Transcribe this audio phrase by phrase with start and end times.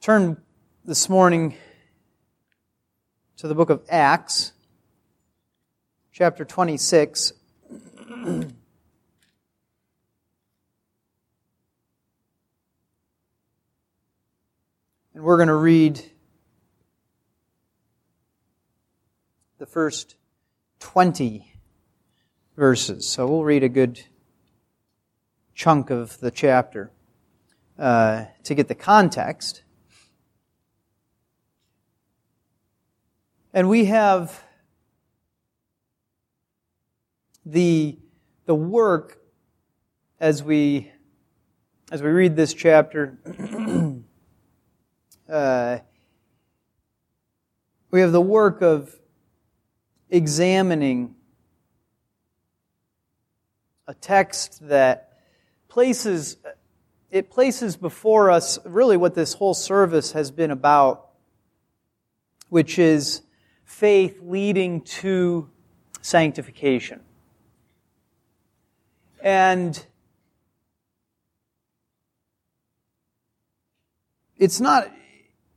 [0.00, 0.38] Turn
[0.82, 1.56] this morning
[3.36, 4.52] to the book of Acts,
[6.10, 7.34] chapter 26.
[8.08, 8.54] and
[15.12, 16.02] we're going to read
[19.58, 20.14] the first
[20.78, 21.52] 20
[22.56, 23.06] verses.
[23.06, 24.00] So we'll read a good
[25.54, 26.90] chunk of the chapter
[27.78, 29.60] uh, to get the context.
[33.52, 34.44] And we have
[37.44, 37.98] the,
[38.46, 39.20] the work
[40.20, 40.92] as we,
[41.90, 43.18] as we read this chapter.
[45.28, 45.78] uh,
[47.90, 48.94] we have the work of
[50.10, 51.16] examining
[53.88, 55.18] a text that
[55.68, 56.36] places
[57.10, 61.08] it places before us really what this whole service has been about
[62.48, 63.22] which is
[63.70, 65.48] faith leading to
[66.02, 67.00] sanctification
[69.22, 69.86] and
[74.36, 74.90] it's not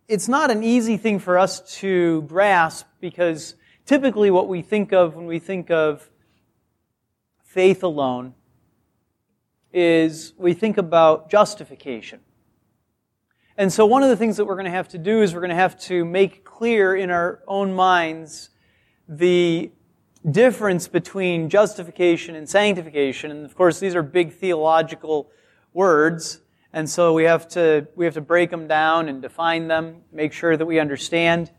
[0.08, 5.16] it's not an easy thing for us to grasp because typically what we think of
[5.16, 6.10] when we think of
[7.44, 8.36] faith alone
[9.74, 12.20] is we think about justification.
[13.58, 15.40] And so one of the things that we're going to have to do is we're
[15.40, 18.52] going to have to make clear in our own minds
[19.10, 19.72] the
[20.30, 23.32] difference between justification and sanctification.
[23.32, 25.32] And of course, these are big theological
[25.74, 26.42] words.
[26.72, 30.32] And so we have to, we have to break them down and define them, make
[30.32, 31.52] sure that we understand.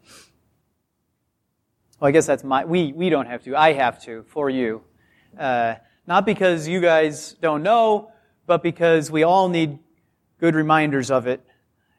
[1.98, 3.56] Well, I guess that's my, we, we don't have to.
[3.56, 4.82] I have to for you.
[5.36, 5.74] Uh,
[6.06, 8.12] not because you guys don't know,
[8.46, 9.80] but because we all need
[10.38, 11.44] good reminders of it.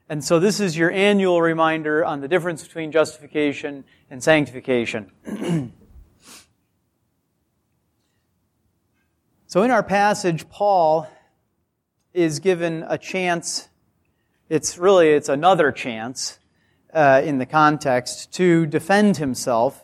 [0.07, 5.11] And so this is your annual reminder on the difference between justification and sanctification.
[9.47, 11.09] so in our passage, Paul
[12.13, 13.67] is given a chance.
[14.47, 16.37] It's really, it's another chance
[16.93, 19.83] uh, in the context to defend himself.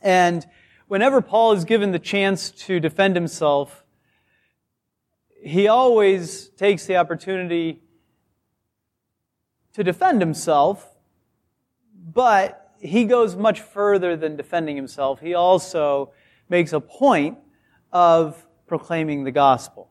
[0.00, 0.46] And
[0.88, 3.84] whenever Paul is given the chance to defend himself,
[5.42, 7.83] he always takes the opportunity
[9.74, 10.96] to defend himself,
[12.12, 15.20] but he goes much further than defending himself.
[15.20, 16.12] He also
[16.48, 17.38] makes a point
[17.92, 19.90] of proclaiming the gospel.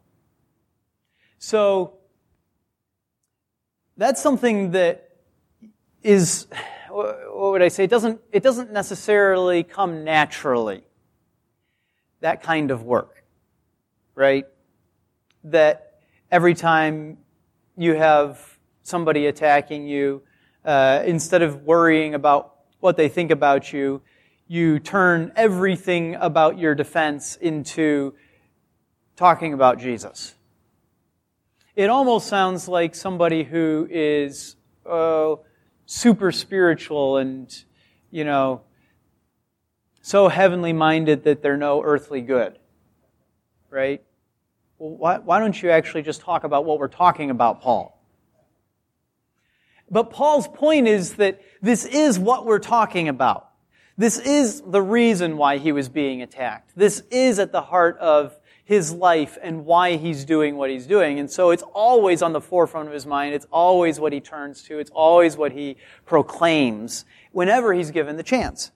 [1.38, 1.96] So,
[3.98, 5.10] that's something that
[6.02, 6.48] is
[6.94, 7.86] what would I say?
[7.86, 10.84] It doesn't, it doesn't necessarily come naturally.
[12.22, 13.24] That kind of work.
[14.16, 14.46] Right?
[15.44, 16.00] That
[16.32, 17.18] every time
[17.76, 18.53] you have
[18.84, 20.22] somebody attacking you,
[20.64, 24.02] uh, instead of worrying about what they think about you,
[24.48, 28.14] you turn everything about your defense into
[29.16, 30.36] talking about Jesus.
[31.76, 34.56] It almost sounds like somebody who is,
[34.86, 35.46] oh,
[35.86, 37.52] super spiritual and,
[38.12, 38.62] you know,
[40.02, 42.60] so heavenly minded that they're no earthly good.
[43.70, 44.04] Right?
[44.78, 48.03] Well, why, why don't you actually just talk about what we're talking about, Paul?
[49.90, 53.50] But Paul's point is that this is what we're talking about.
[53.98, 56.72] This is the reason why he was being attacked.
[56.76, 61.20] This is at the heart of his life and why he's doing what he's doing.
[61.20, 63.36] And so it's always on the forefront of his mind.
[63.36, 64.80] It's always what he turns to.
[64.80, 68.72] It's always what he proclaims whenever he's given the chance.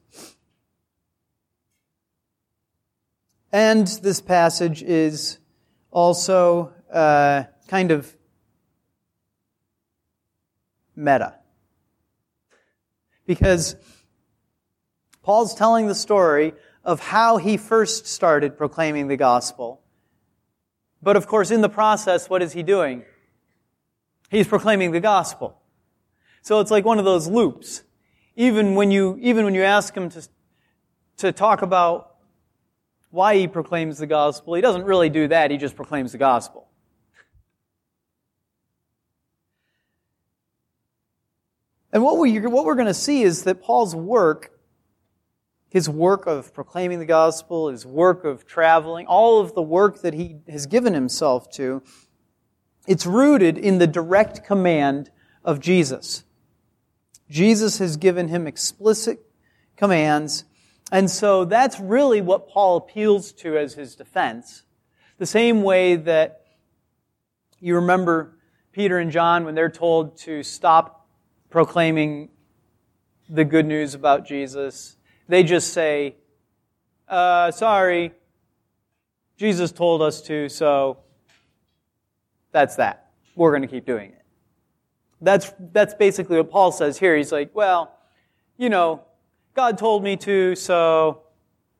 [3.52, 5.40] And this passage is
[5.90, 8.17] also uh, kind of
[10.98, 11.36] meta.
[13.26, 13.76] Because
[15.22, 16.54] Paul's telling the story
[16.84, 19.82] of how he first started proclaiming the gospel.
[21.02, 23.04] But of course, in the process, what is he doing?
[24.30, 25.62] He's proclaiming the gospel.
[26.42, 27.84] So it's like one of those loops.
[28.36, 30.28] Even when you, even when you ask him to,
[31.18, 32.16] to talk about
[33.10, 35.52] why he proclaims the gospel, he doesn't really do that.
[35.52, 36.68] He just proclaims the gospel.
[41.94, 44.58] And what, we, what we're going to see is that Paul's work
[45.70, 50.14] his work of proclaiming the gospel, his work of traveling, all of the work that
[50.14, 51.84] he has given himself to,
[52.88, 55.12] it's rooted in the direct command
[55.44, 56.24] of Jesus.
[57.30, 59.20] Jesus has given him explicit
[59.76, 60.46] commands,
[60.92, 64.64] and so that's really what Paul appeals to as his defense.
[65.18, 66.46] The same way that
[67.60, 68.38] you remember
[68.72, 70.97] Peter and John, when they're told to stop
[71.50, 72.30] proclaiming
[73.30, 74.98] the good news about Jesus,
[75.28, 76.16] they just say,
[77.08, 78.14] uh, sorry,
[79.38, 80.98] Jesus told us to, so
[82.52, 83.12] that's that.
[83.36, 84.26] We're going to keep doing it.
[85.22, 87.16] That's, that's basically what Paul says here.
[87.16, 87.98] He's like, well,
[88.58, 89.02] you know,
[89.54, 91.24] God told me to, so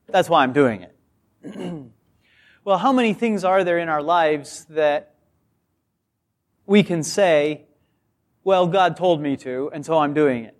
[0.08, 0.94] that's why I'm doing it.
[2.64, 5.14] well, how many things are there in our lives that
[6.66, 7.67] we can say,
[8.44, 10.56] well, God told me to, and so I'm doing it?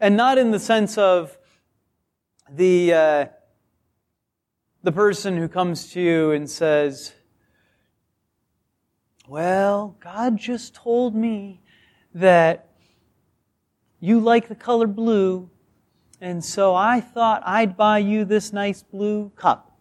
[0.00, 1.38] And not in the sense of
[2.50, 3.26] the, uh,
[4.82, 7.14] the person who comes to you and says,
[9.28, 11.60] well, God just told me
[12.14, 12.68] that
[13.98, 15.50] you like the color blue,
[16.20, 19.76] and so I thought I'd buy you this nice blue cup.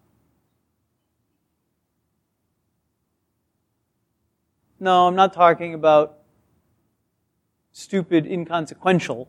[4.79, 6.19] No, I'm not talking about
[7.77, 9.27] stupid, inconsequential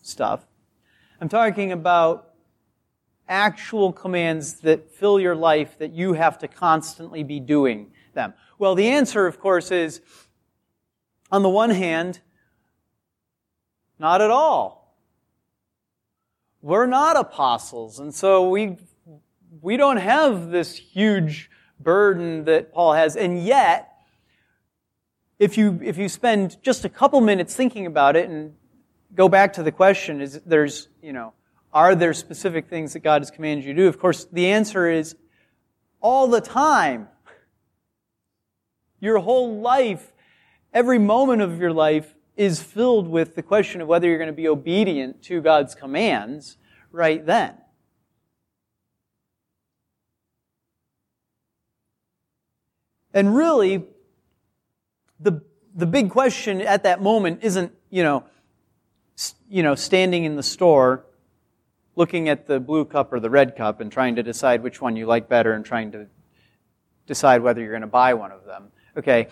[0.00, 0.46] stuff.
[1.20, 2.30] I'm talking about
[3.28, 8.32] actual commands that fill your life that you have to constantly be doing them.
[8.58, 10.00] Well, the answer, of course, is
[11.30, 12.20] on the one hand,
[13.98, 14.96] not at all.
[16.62, 18.78] We're not apostles, and so we,
[19.60, 23.89] we don't have this huge burden that Paul has, and yet,
[25.40, 28.54] if you, if you spend just a couple minutes thinking about it and
[29.14, 31.32] go back to the question, is there's, you know,
[31.72, 33.88] are there specific things that God has commanded you to do?
[33.88, 35.16] Of course, the answer is
[36.02, 37.08] all the time.
[39.00, 40.12] Your whole life
[40.74, 44.32] every moment of your life is filled with the question of whether you're going to
[44.32, 46.58] be obedient to God's commands
[46.92, 47.54] right then.
[53.12, 53.84] And really,
[55.20, 55.42] the,
[55.74, 58.24] the big question at that moment isn't, you know,
[59.48, 61.04] you know, standing in the store,
[61.96, 64.96] looking at the blue cup or the red cup and trying to decide which one
[64.96, 66.06] you like better and trying to
[67.06, 68.68] decide whether you're going to buy one of them.
[68.96, 69.28] Okay,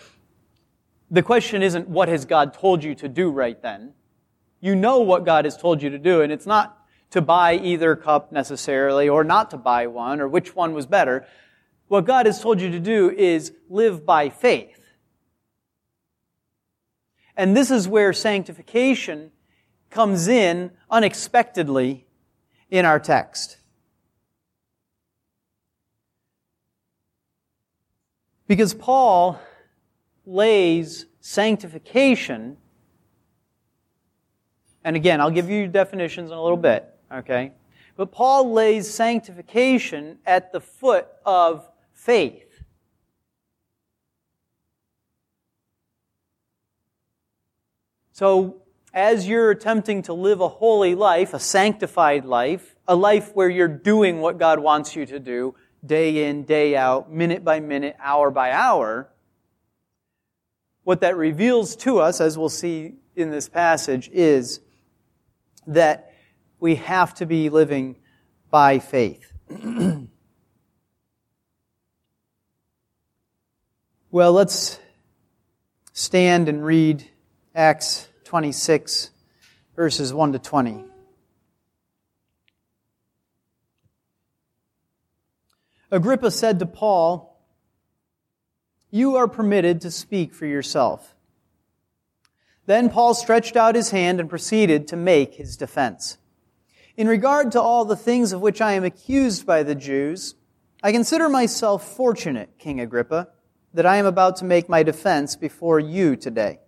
[1.09, 3.93] the question isn't what has God told you to do right then.
[4.61, 6.77] You know what God has told you to do, and it's not
[7.11, 11.25] to buy either cup necessarily, or not to buy one, or which one was better.
[11.87, 14.78] What God has told you to do is live by faith.
[17.39, 19.31] And this is where sanctification
[19.89, 22.05] comes in unexpectedly
[22.69, 23.55] in our text.
[28.45, 29.39] Because Paul
[30.25, 32.57] lays sanctification,
[34.83, 37.53] and again, I'll give you definitions in a little bit, okay?
[37.95, 42.48] But Paul lays sanctification at the foot of faith.
[48.19, 48.57] So,
[48.93, 53.69] as you're attempting to live a holy life, a sanctified life, a life where you're
[53.69, 55.55] doing what God wants you to do,
[55.85, 59.09] day in, day out, minute by minute, hour by hour,
[60.83, 64.59] what that reveals to us, as we'll see in this passage, is
[65.65, 66.13] that
[66.59, 67.95] we have to be living
[68.51, 69.31] by faith.
[74.11, 74.77] well, let's
[75.93, 77.09] stand and read
[77.55, 79.09] Acts 26,
[79.75, 80.83] verses 1 to 20.
[85.89, 87.43] Agrippa said to Paul,
[88.91, 91.15] you are permitted to speak for yourself.
[92.67, 96.19] Then Paul stretched out his hand and proceeded to make his defense.
[96.95, 100.35] In regard to all the things of which I am accused by the Jews,
[100.83, 103.29] I consider myself fortunate, King Agrippa,
[103.73, 106.59] that I am about to make my defense before you today,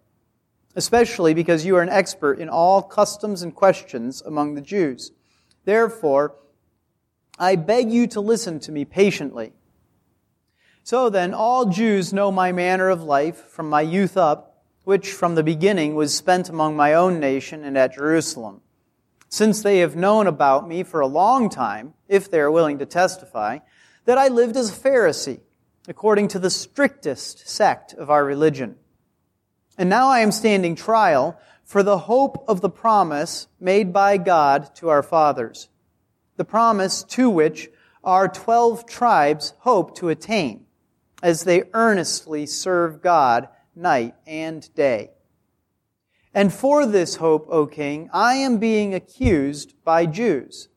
[0.75, 5.11] especially because you are an expert in all customs and questions among the Jews.
[5.65, 6.35] Therefore,
[7.37, 9.53] I beg you to listen to me patiently
[10.83, 15.35] so then, all Jews know my manner of life from my youth up, which from
[15.35, 18.61] the beginning was spent among my own nation and at Jerusalem.
[19.29, 22.85] Since they have known about me for a long time, if they are willing to
[22.85, 23.59] testify,
[24.05, 25.41] that I lived as a Pharisee,
[25.87, 28.75] according to the strictest sect of our religion.
[29.81, 34.75] And now I am standing trial for the hope of the promise made by God
[34.75, 35.69] to our fathers,
[36.37, 37.67] the promise to which
[38.03, 40.67] our twelve tribes hope to attain
[41.23, 45.09] as they earnestly serve God night and day.
[46.31, 50.69] And for this hope, O king, I am being accused by Jews.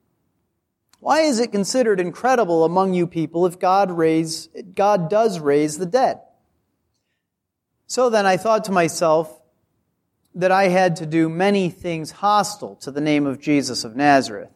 [1.01, 5.85] Why is it considered incredible among you people if God raise, God does raise the
[5.85, 6.21] dead?
[7.87, 9.41] So then I thought to myself
[10.35, 14.51] that I had to do many things hostile to the name of Jesus of Nazareth.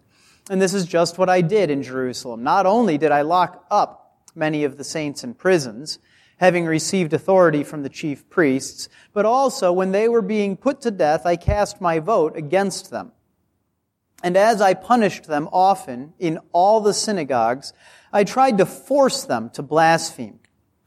[0.51, 2.43] And this is just what I did in Jerusalem.
[2.43, 5.99] Not only did I lock up many of the saints in prisons,
[6.39, 10.91] having received authority from the chief priests, but also when they were being put to
[10.91, 13.13] death, I cast my vote against them.
[14.23, 17.73] And as I punished them often in all the synagogues,
[18.13, 20.41] I tried to force them to blaspheme.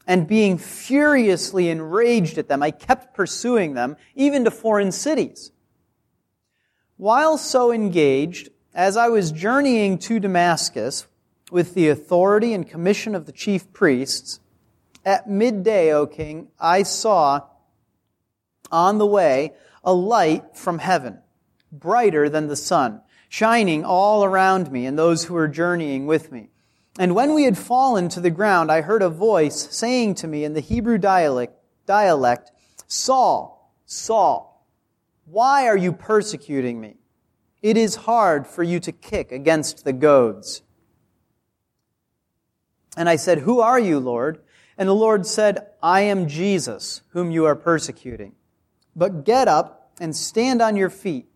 [0.06, 5.52] And being furiously enraged at them, I kept pursuing them, even to foreign cities.
[6.96, 11.06] While so engaged, as I was journeying to Damascus
[11.50, 14.40] with the authority and commission of the chief priests,
[15.04, 17.42] at midday, O king, I saw
[18.70, 19.52] on the way
[19.84, 21.18] a light from heaven,
[21.72, 26.51] brighter than the sun, shining all around me and those who were journeying with me.
[26.98, 30.44] And when we had fallen to the ground, I heard a voice saying to me
[30.44, 31.54] in the Hebrew dialect,
[31.86, 32.50] dialect
[32.86, 34.66] Saul, Saul,
[35.24, 36.96] why are you persecuting me?
[37.62, 40.62] It is hard for you to kick against the goads.
[42.96, 44.42] And I said, Who are you, Lord?
[44.76, 48.34] And the Lord said, I am Jesus, whom you are persecuting.
[48.94, 51.26] But get up and stand on your feet.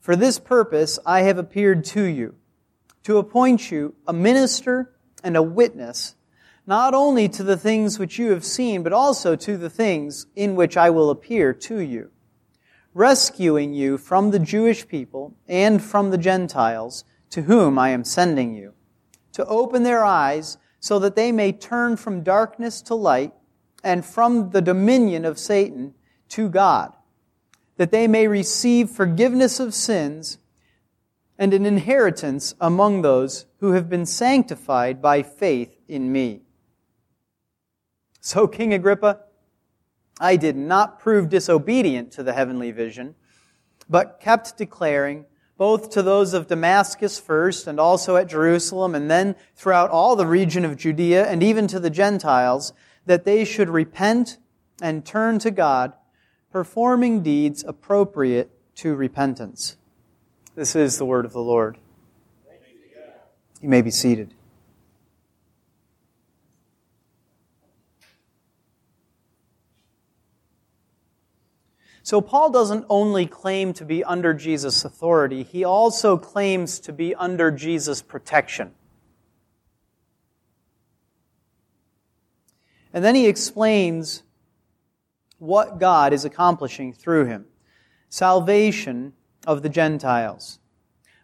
[0.00, 2.34] For this purpose I have appeared to you,
[3.04, 4.93] to appoint you a minister
[5.24, 6.14] and a witness,
[6.66, 10.54] not only to the things which you have seen, but also to the things in
[10.54, 12.10] which I will appear to you,
[12.92, 18.54] rescuing you from the Jewish people and from the Gentiles, to whom I am sending
[18.54, 18.74] you,
[19.32, 23.32] to open their eyes so that they may turn from darkness to light
[23.82, 25.94] and from the dominion of Satan
[26.28, 26.92] to God,
[27.76, 30.38] that they may receive forgiveness of sins
[31.38, 36.42] and an inheritance among those who have been sanctified by faith in me.
[38.20, 39.20] So, King Agrippa,
[40.20, 43.16] I did not prove disobedient to the heavenly vision,
[43.88, 45.26] but kept declaring
[45.56, 50.26] both to those of Damascus first and also at Jerusalem and then throughout all the
[50.26, 52.72] region of Judea and even to the Gentiles,
[53.06, 54.38] that they should repent
[54.80, 55.92] and turn to God,
[56.50, 59.76] performing deeds appropriate to repentance.
[60.54, 61.78] This is the word of the Lord.
[63.60, 64.32] You may be seated.
[72.04, 77.14] So Paul doesn't only claim to be under Jesus' authority, he also claims to be
[77.14, 78.72] under Jesus' protection.
[82.92, 84.22] And then he explains
[85.38, 87.46] what God is accomplishing through him
[88.08, 89.14] salvation
[89.46, 90.58] of the Gentiles.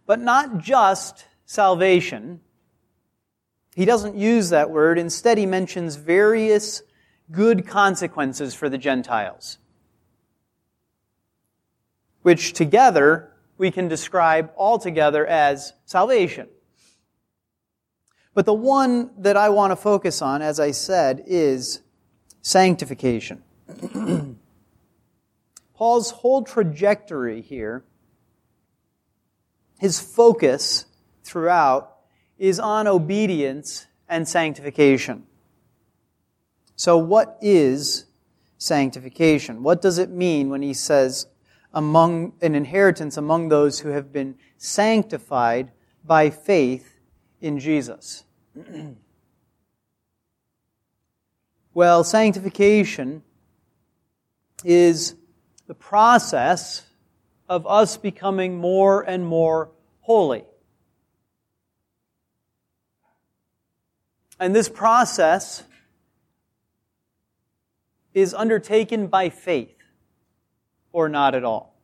[0.07, 2.41] But not just salvation.
[3.75, 4.99] He doesn't use that word.
[4.99, 6.83] Instead, he mentions various
[7.31, 9.59] good consequences for the Gentiles
[12.23, 16.49] which together we can describe altogether as salvation.
[18.35, 21.83] But the one that I want to focus on, as I said, is
[22.43, 23.43] sanctification.
[25.75, 27.85] Paul's whole trajectory here,
[29.81, 30.85] his focus
[31.25, 31.97] throughout,
[32.39, 35.25] is on obedience and sanctification.
[36.77, 38.07] So, what is
[38.59, 39.63] sanctification?
[39.63, 41.27] What does it mean when he says
[41.73, 45.71] among an inheritance among those who have been sanctified
[46.05, 46.99] by faith
[47.41, 48.25] in Jesus.
[51.75, 53.23] well, sanctification
[54.65, 55.15] is
[55.67, 56.85] the process
[57.51, 60.45] of us becoming more and more holy.
[64.39, 65.65] And this process
[68.15, 69.77] is undertaken by faith
[70.93, 71.75] or not at all.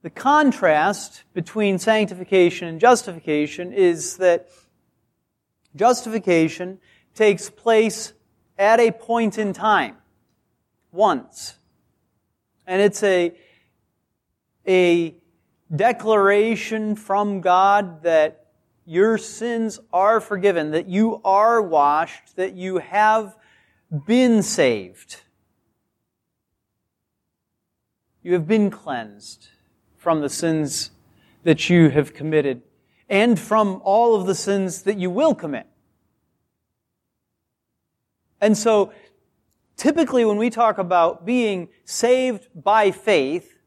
[0.00, 4.48] The contrast between sanctification and justification is that
[5.76, 6.78] justification
[7.14, 8.14] takes place
[8.58, 9.96] at a point in time,
[10.92, 11.56] once.
[12.66, 13.32] And it's a,
[14.66, 15.14] a
[15.74, 18.46] declaration from God that
[18.84, 23.36] your sins are forgiven, that you are washed, that you have
[24.06, 25.22] been saved.
[28.22, 29.48] You have been cleansed
[29.96, 30.90] from the sins
[31.44, 32.62] that you have committed
[33.08, 35.66] and from all of the sins that you will commit.
[38.40, 38.92] And so,
[39.76, 43.58] typically when we talk about being saved by faith,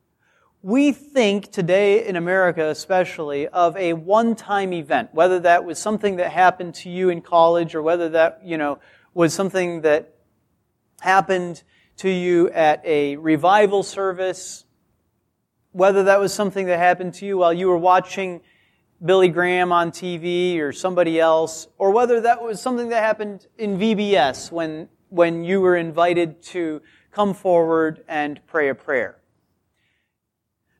[0.62, 6.32] we think today in America especially of a one-time event, whether that was something that
[6.32, 8.80] happened to you in college or whether that, you know,
[9.14, 10.14] was something that
[11.00, 11.64] happened
[11.98, 14.66] to you at a revival service,
[15.72, 18.42] whether that was something that happened to you while you were watching
[19.04, 23.80] Billy Graham on TV or somebody else, or whether that was something that happened in
[23.80, 26.82] VBS when, when you were invited to
[27.12, 29.18] come forward and pray a prayer.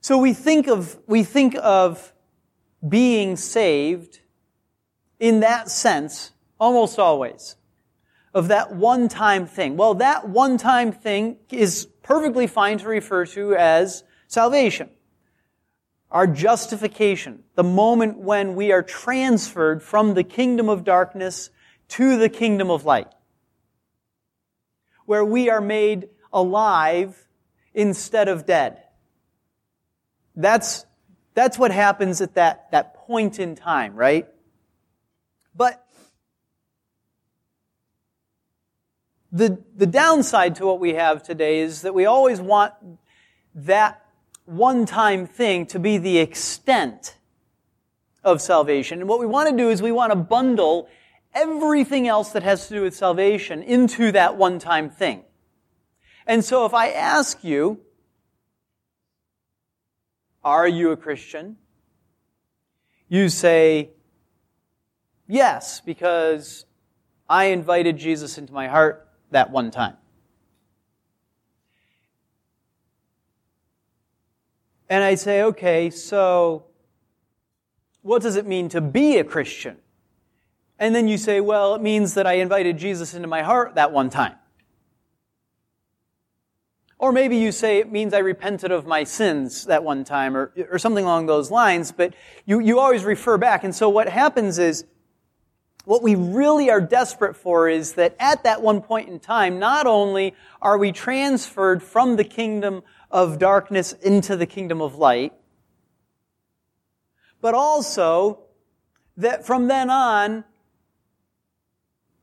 [0.02, 2.14] So we think of, we think of
[2.88, 4.20] being saved
[5.20, 7.56] in that sense almost always.
[8.34, 9.76] Of that one time thing.
[9.78, 14.90] Well, that one time thing is perfectly fine to refer to as salvation.
[16.12, 17.44] Our justification.
[17.56, 21.50] The moment when we are transferred from the kingdom of darkness
[21.90, 23.08] to the kingdom of light.
[25.06, 27.28] Where we are made alive
[27.74, 28.84] instead of dead.
[30.36, 30.86] That's,
[31.34, 34.28] that's what happens at that, that point in time, right?
[35.56, 35.86] But
[39.32, 42.74] the, the downside to what we have today is that we always want
[43.56, 44.01] that
[44.52, 47.16] one-time thing to be the extent
[48.24, 49.00] of salvation.
[49.00, 50.90] And what we want to do is we want to bundle
[51.34, 55.24] everything else that has to do with salvation into that one-time thing.
[56.28, 57.80] And so if I ask you,
[60.44, 61.58] are you a Christian?
[63.08, 63.92] You say,
[65.28, 66.66] Yes, because
[67.30, 69.96] I invited Jesus into my heart that one time.
[74.92, 76.66] And I say, okay, so
[78.02, 79.78] what does it mean to be a Christian?
[80.78, 83.94] And then you say, well, it means that I invited Jesus into my heart that
[83.94, 84.36] one time.
[87.00, 90.52] Or maybe you say it means I repented of my sins that one time or,
[90.70, 92.14] or something along those lines, but
[92.46, 93.64] you, you always refer back.
[93.64, 94.84] And so what happens is,
[95.86, 99.88] what we really are desperate for is that at that one point in time, not
[99.88, 105.34] only are we transferred from the kingdom of darkness into the kingdom of light,
[107.42, 108.40] but also
[109.18, 110.44] that from then on,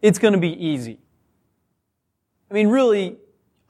[0.00, 0.98] it's going to be easy.
[2.50, 3.16] I mean, really,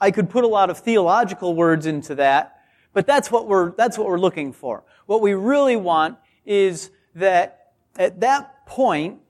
[0.00, 2.60] I could put a lot of theological words into that,
[2.92, 4.84] but that's what we're, that's what we're looking for.
[5.06, 9.20] What we really want is that at that point,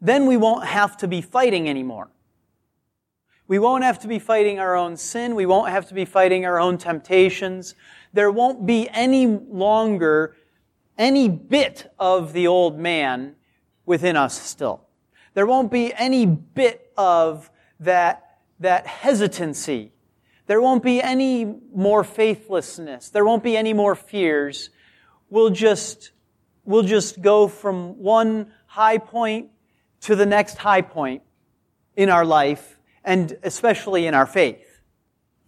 [0.00, 2.08] then we won't have to be fighting anymore.
[3.48, 5.34] We won't have to be fighting our own sin.
[5.34, 7.74] We won't have to be fighting our own temptations.
[8.12, 10.36] There won't be any longer
[10.98, 13.36] any bit of the old man
[13.84, 14.86] within us still.
[15.34, 19.92] There won't be any bit of that, that hesitancy
[20.46, 23.08] there won't be any more faithlessness.
[23.08, 24.70] There won't be any more fears.
[25.28, 26.12] We'll just,
[26.64, 29.50] we'll just go from one high point
[30.02, 31.22] to the next high point
[31.96, 32.75] in our life
[33.06, 34.82] and especially in our faith.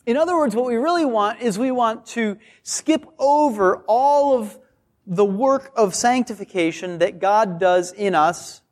[0.06, 4.58] In other words, what we really want is we want to skip over all of
[5.06, 8.62] the work of sanctification that God does in us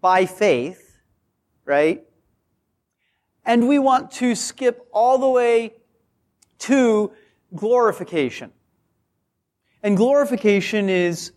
[0.00, 1.00] by faith,
[1.64, 2.04] right?
[3.44, 5.74] and we want to skip all the way
[6.58, 7.12] to
[7.54, 8.52] glorification.
[9.82, 11.32] And glorification is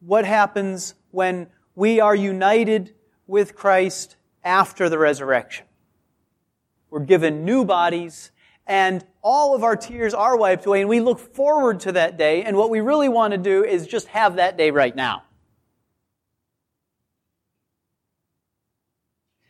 [0.00, 2.94] what happens when we are united
[3.26, 4.15] with Christ
[4.46, 5.66] after the resurrection.
[6.88, 8.30] We're given new bodies
[8.66, 12.44] and all of our tears are wiped away and we look forward to that day
[12.44, 15.24] and what we really want to do is just have that day right now.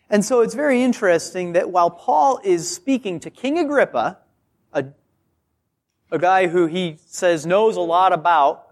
[0.09, 4.19] And so it's very interesting that while Paul is speaking to King Agrippa,
[4.73, 4.87] a,
[6.11, 8.69] a guy who he says knows a lot about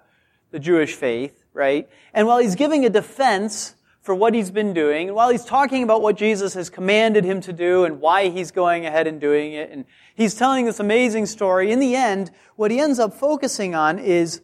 [0.53, 1.89] the Jewish faith, right?
[2.15, 3.75] And while he's giving a defense
[4.05, 7.41] for what he's been doing, and while he's talking about what Jesus has commanded him
[7.41, 11.25] to do and why he's going ahead and doing it, and he's telling this amazing
[11.25, 14.43] story, in the end, what he ends up focusing on is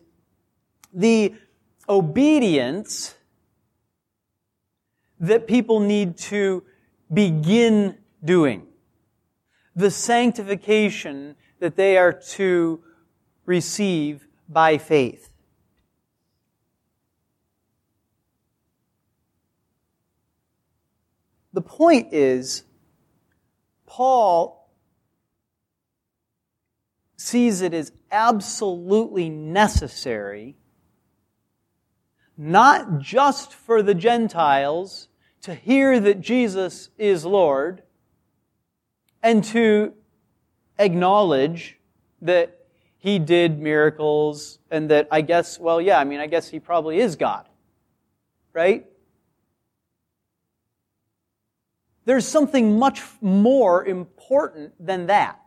[0.95, 1.35] the
[1.91, 3.15] obedience
[5.21, 6.65] that people need to
[7.13, 8.67] begin doing.
[9.77, 12.83] The sanctification that they are to
[13.45, 15.30] receive by faith.
[21.53, 22.65] The point is,
[23.87, 24.71] Paul
[27.17, 30.57] sees it as absolutely necessary,
[32.37, 35.09] not just for the Gentiles,
[35.43, 37.83] to hear that Jesus is Lord
[39.23, 39.95] and to
[40.79, 41.79] acknowledge
[42.23, 46.61] that he did miracles and that I guess, well, yeah, I mean, I guess he
[46.61, 47.49] probably is God.
[48.53, 48.90] Right?
[52.05, 55.41] There's something much more important than that.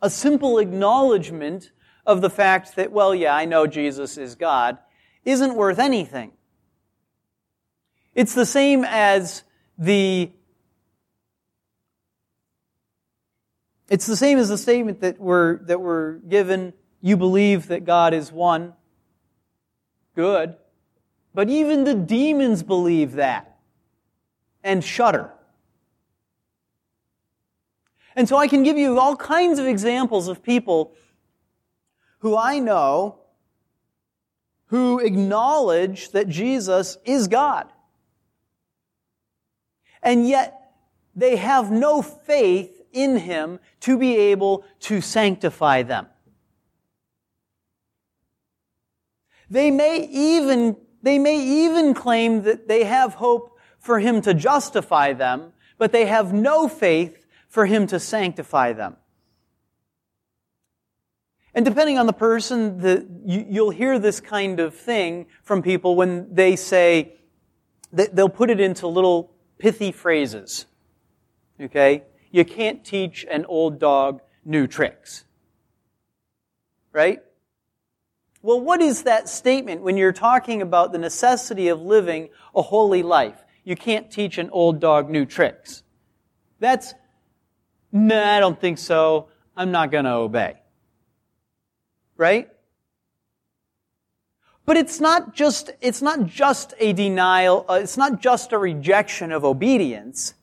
[0.00, 1.72] A simple acknowledgement
[2.04, 4.78] of the fact that, well, yeah, I know Jesus is God,
[5.24, 6.32] isn't worth anything.
[8.14, 9.44] It's the same as
[9.78, 10.32] the
[13.88, 16.72] It's the same as the statement that we're, that we're given.
[17.02, 18.72] You believe that God is one.
[20.16, 20.56] Good.
[21.34, 23.51] But even the demons believe that
[24.62, 25.30] and shudder.
[28.14, 30.94] And so I can give you all kinds of examples of people
[32.18, 33.18] who I know
[34.66, 37.70] who acknowledge that Jesus is God.
[40.02, 40.72] And yet
[41.14, 46.06] they have no faith in Him to be able to sanctify them.
[49.50, 53.51] They may even, they may even claim that they have hope
[53.82, 58.96] for Him to justify them, but they have no faith for Him to sanctify them.
[61.54, 65.96] And depending on the person, the, you, you'll hear this kind of thing from people
[65.96, 67.16] when they say,
[67.92, 70.64] they'll put it into little pithy phrases.
[71.60, 72.04] Okay?
[72.32, 75.24] you can't teach an old dog new tricks.
[76.90, 77.22] Right?
[78.40, 83.02] Well, what is that statement when you're talking about the necessity of living a holy
[83.02, 83.44] life?
[83.64, 85.82] You can't teach an old dog new tricks.
[86.58, 86.94] That's,
[87.92, 89.28] nah, I don't think so.
[89.56, 90.54] I'm not going to obey.
[92.16, 92.48] Right?
[94.64, 99.32] But it's not just, it's not just a denial, uh, it's not just a rejection
[99.32, 100.34] of obedience.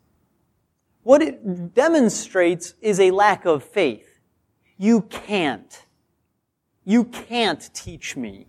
[1.03, 4.19] What it demonstrates is a lack of faith.
[4.77, 5.85] You can't.
[6.83, 8.47] You can't teach me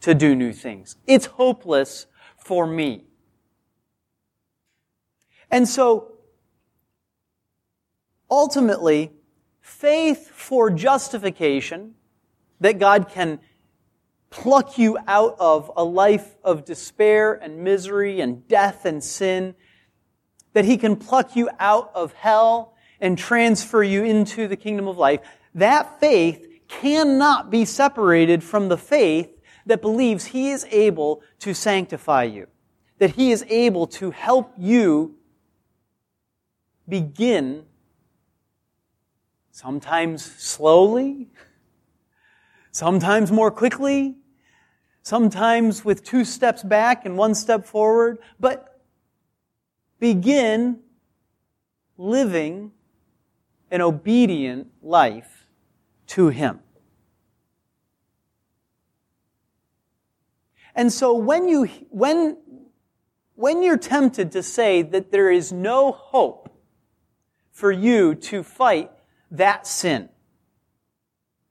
[0.00, 0.96] to do new things.
[1.06, 3.04] It's hopeless for me.
[5.50, 6.12] And so,
[8.30, 9.12] ultimately,
[9.60, 11.94] faith for justification,
[12.60, 13.40] that God can
[14.30, 19.54] pluck you out of a life of despair and misery and death and sin
[20.56, 24.96] that he can pluck you out of hell and transfer you into the kingdom of
[24.96, 25.20] life,
[25.54, 29.30] that faith cannot be separated from the faith
[29.66, 32.46] that believes he is able to sanctify you,
[32.98, 35.14] that he is able to help you
[36.88, 37.64] begin
[39.50, 41.28] sometimes slowly,
[42.70, 44.16] sometimes more quickly,
[45.02, 48.82] sometimes with two steps back and one step forward, but
[49.98, 50.80] begin
[51.96, 52.72] living
[53.70, 55.48] an obedient life
[56.06, 56.60] to Him.
[60.74, 62.36] And so when you, when,
[63.34, 66.55] when you're tempted to say that there is no hope
[67.56, 68.90] for you to fight
[69.30, 70.10] that sin,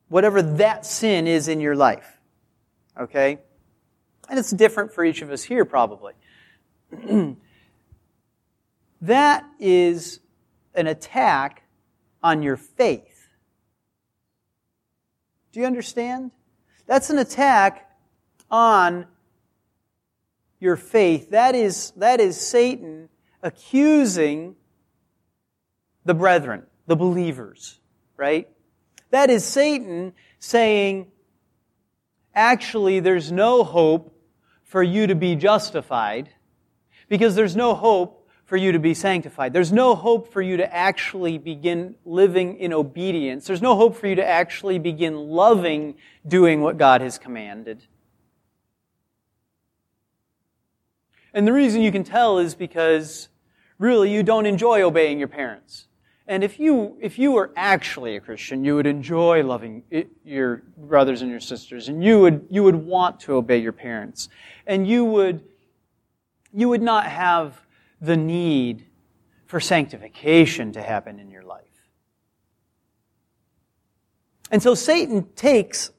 [0.08, 2.20] whatever that sin is in your life,
[2.96, 3.40] okay?
[4.30, 6.14] And it's different for each of us here probably.
[9.02, 10.20] That is
[10.74, 11.64] an attack
[12.24, 13.28] on your faith.
[15.52, 16.32] Do you understand?
[16.88, 17.88] That's an attack
[18.50, 19.06] on
[20.60, 21.30] your faith.
[21.30, 23.10] That is, that is Satan
[23.44, 24.56] accusing
[26.06, 27.80] the brethren, the believers,
[28.16, 28.48] right?
[29.10, 31.12] That is Satan saying,
[32.34, 34.16] actually, there's no hope
[34.64, 36.30] for you to be justified
[37.10, 39.54] because there's no hope for you to be sanctified.
[39.54, 43.48] There's no hope for you to actually begin living in obedience.
[43.48, 45.96] There's no hope for you to actually begin loving
[46.28, 47.84] doing what God has commanded.
[51.34, 53.30] And the reason you can tell is because
[53.80, 55.88] really you don't enjoy obeying your parents.
[56.28, 59.84] And if you, if you were actually a Christian, you would enjoy loving
[60.24, 64.30] your brothers and your sisters, and you would, you would want to obey your parents.
[64.66, 65.44] And you would,
[66.52, 67.62] you would not have
[68.02, 68.88] the need
[69.46, 71.62] for sanctification to happen in your life.
[74.50, 75.92] And so Satan takes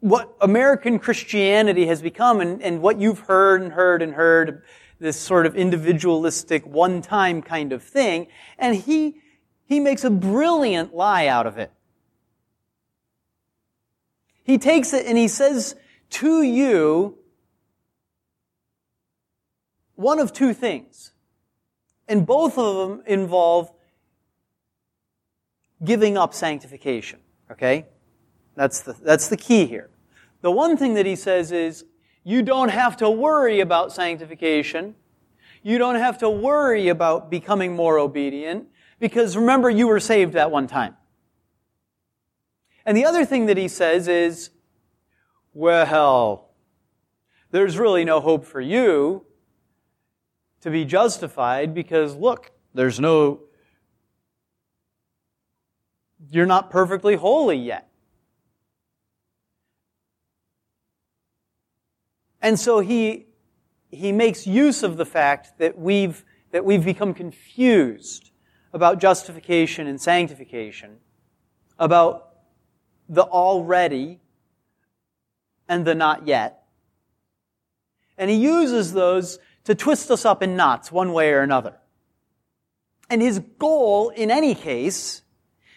[0.00, 4.62] what American Christianity has become and, and what you've heard and heard and heard,
[4.98, 8.26] this sort of individualistic, one-time kind of thing,
[8.58, 9.16] and he,
[9.70, 11.70] he makes a brilliant lie out of it.
[14.42, 15.76] He takes it and he says
[16.10, 17.16] to you
[19.94, 21.12] one of two things.
[22.08, 23.70] And both of them involve
[25.84, 27.20] giving up sanctification.
[27.52, 27.86] Okay?
[28.56, 29.88] That's the, that's the key here.
[30.40, 31.84] The one thing that he says is,
[32.24, 34.96] you don't have to worry about sanctification.
[35.62, 38.66] You don't have to worry about becoming more obedient
[39.00, 40.94] because remember you were saved that one time.
[42.86, 44.50] And the other thing that he says is,
[45.52, 46.50] well,
[47.50, 49.24] there's really no hope for you
[50.60, 53.40] to be justified because look, there's no,
[56.30, 57.88] you're not perfectly holy yet.
[62.42, 63.26] And so he,
[63.90, 68.29] he makes use of the fact that we've, that we've become confused
[68.72, 70.98] about justification and sanctification,
[71.78, 72.34] about
[73.08, 74.20] the already
[75.68, 76.64] and the not yet.
[78.16, 81.76] And he uses those to twist us up in knots one way or another.
[83.08, 85.22] And his goal, in any case,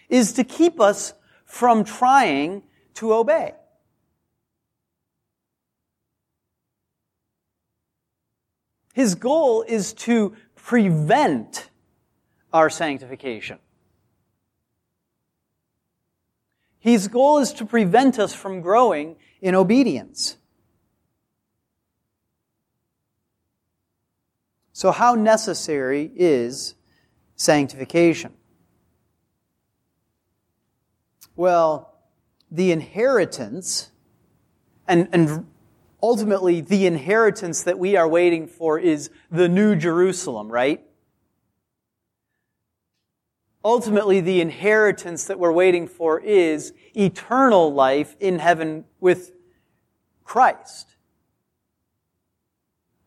[0.10, 1.14] is to keep us
[1.46, 2.64] from trying
[2.96, 3.54] to obey.
[8.94, 11.70] His goal is to prevent
[12.54, 13.58] our sanctification.
[16.80, 20.38] His goal is to prevent us from growing in obedience.
[24.74, 26.76] So, how necessary is
[27.36, 28.34] sanctification?
[31.36, 31.96] Well,
[32.52, 33.92] the inheritance,
[34.88, 35.48] and, and
[36.02, 40.84] ultimately the inheritance that we are waiting for is the new Jerusalem, right?
[43.65, 49.32] Ultimately, the inheritance that we're waiting for is eternal life in heaven with
[50.23, 50.95] Christ.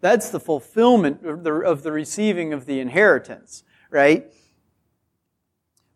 [0.00, 4.32] That's the fulfillment of the, of the receiving of the inheritance, right?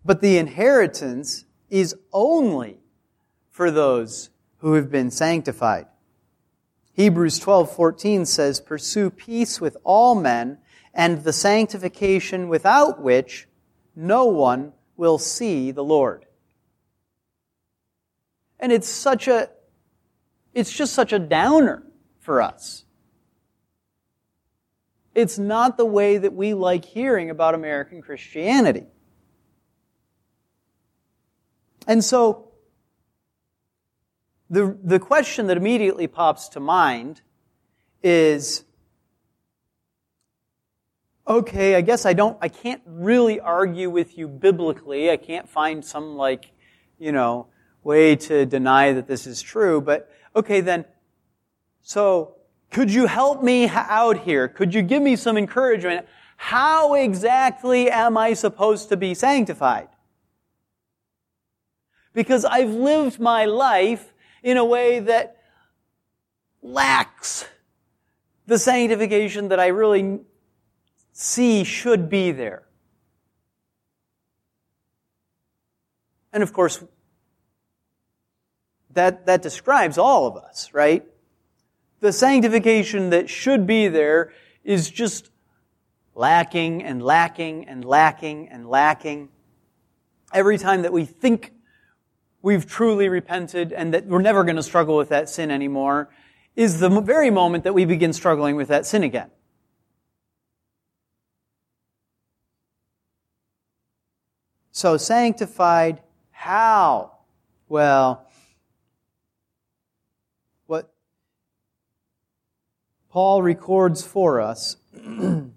[0.04, 2.80] But the inheritance is only
[3.50, 5.86] for those who have been sanctified.
[6.92, 10.58] Hebrews 12:14 says, "Pursue peace with all men
[10.92, 13.48] and the sanctification without which
[13.94, 16.26] no one will see the Lord."
[18.58, 19.50] And it's such a
[20.52, 21.84] it's just such a downer
[22.18, 22.84] for us.
[25.14, 28.86] It's not the way that we like hearing about American Christianity.
[31.86, 32.52] And so
[34.48, 37.22] the, the question that immediately pops to mind
[38.02, 38.64] is,
[41.30, 45.12] okay, I guess I don't, I can't really argue with you biblically.
[45.12, 46.50] I can't find some like,
[46.98, 47.46] you know,
[47.84, 50.84] way to deny that this is true, but okay then,
[51.82, 52.34] so
[52.72, 54.48] could you help me out here?
[54.48, 56.06] Could you give me some encouragement?
[56.36, 59.88] How exactly am I supposed to be sanctified?
[62.12, 64.12] Because I've lived my life
[64.42, 65.36] in a way that
[66.60, 67.46] lacks
[68.48, 70.22] the sanctification that I really
[71.20, 72.62] see should be there.
[76.32, 76.82] And of course,
[78.94, 81.04] that, that describes all of us, right?
[82.00, 84.32] The sanctification that should be there
[84.64, 85.30] is just
[86.14, 89.28] lacking and lacking and lacking and lacking.
[90.32, 91.52] Every time that we think
[92.40, 96.08] we've truly repented and that we're never going to struggle with that sin anymore
[96.56, 99.30] is the very moment that we begin struggling with that sin again.
[104.80, 107.12] So, sanctified, how?
[107.68, 108.26] Well,
[110.66, 110.90] what
[113.10, 115.52] Paul records for us in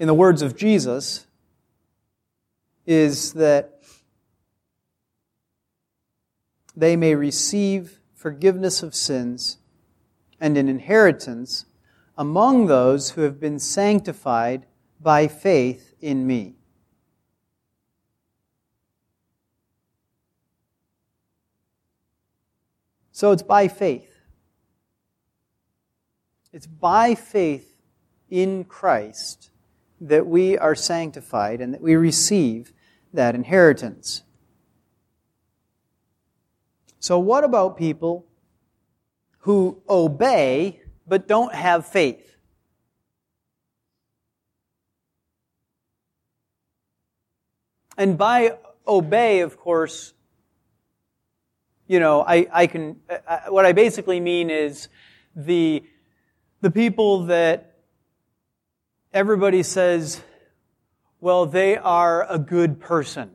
[0.00, 1.28] the words of Jesus
[2.86, 3.78] is that
[6.74, 9.58] they may receive forgiveness of sins
[10.40, 11.66] and an inheritance
[12.18, 14.66] among those who have been sanctified
[15.00, 16.56] by faith in me.
[23.12, 24.10] So it's by faith.
[26.52, 27.76] It's by faith
[28.28, 29.50] in Christ
[30.00, 32.72] that we are sanctified and that we receive
[33.12, 34.22] that inheritance.
[36.98, 38.26] So, what about people
[39.38, 42.36] who obey but don't have faith?
[48.02, 50.12] And by obey, of course,
[51.86, 54.88] you know, I, I can, I, what I basically mean is
[55.36, 55.84] the,
[56.62, 57.76] the people that
[59.12, 60.20] everybody says,
[61.20, 63.30] well, they are a good person.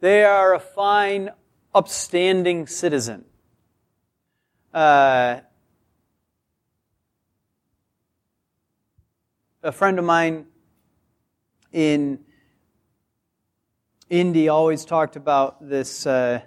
[0.00, 1.30] They are a fine,
[1.74, 3.24] upstanding citizen.
[4.74, 5.40] Uh,
[9.62, 10.44] a friend of mine
[11.72, 12.20] in
[14.08, 16.40] Indy always talked about this, uh,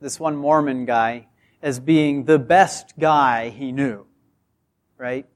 [0.00, 1.28] this one Mormon guy
[1.62, 4.06] as being the best guy he knew,
[4.98, 5.26] right?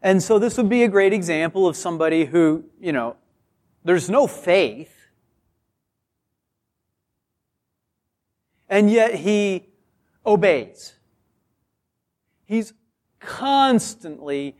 [0.00, 3.16] And so this would be a great example of somebody who, you know,
[3.84, 4.94] there's no faith,
[8.68, 9.66] and yet he
[10.24, 10.94] obeys.
[12.44, 12.72] He's
[13.18, 14.56] constantly,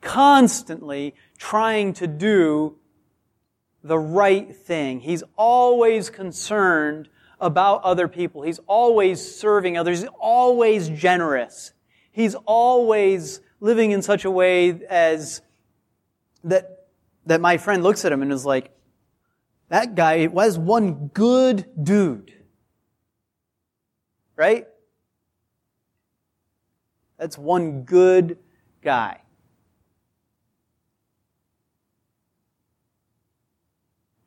[0.00, 2.76] constantly trying to do
[3.82, 5.00] the right thing.
[5.00, 7.08] He's always concerned
[7.40, 8.42] about other people.
[8.42, 10.00] He's always serving others.
[10.00, 11.72] He's always generous.
[12.12, 15.40] He's always living in such a way as
[16.44, 16.88] that,
[17.24, 18.70] that my friend looks at him and is like,
[19.70, 22.34] that guy was one good dude.
[24.36, 24.66] Right?
[27.16, 28.36] That's one good
[28.82, 29.22] guy.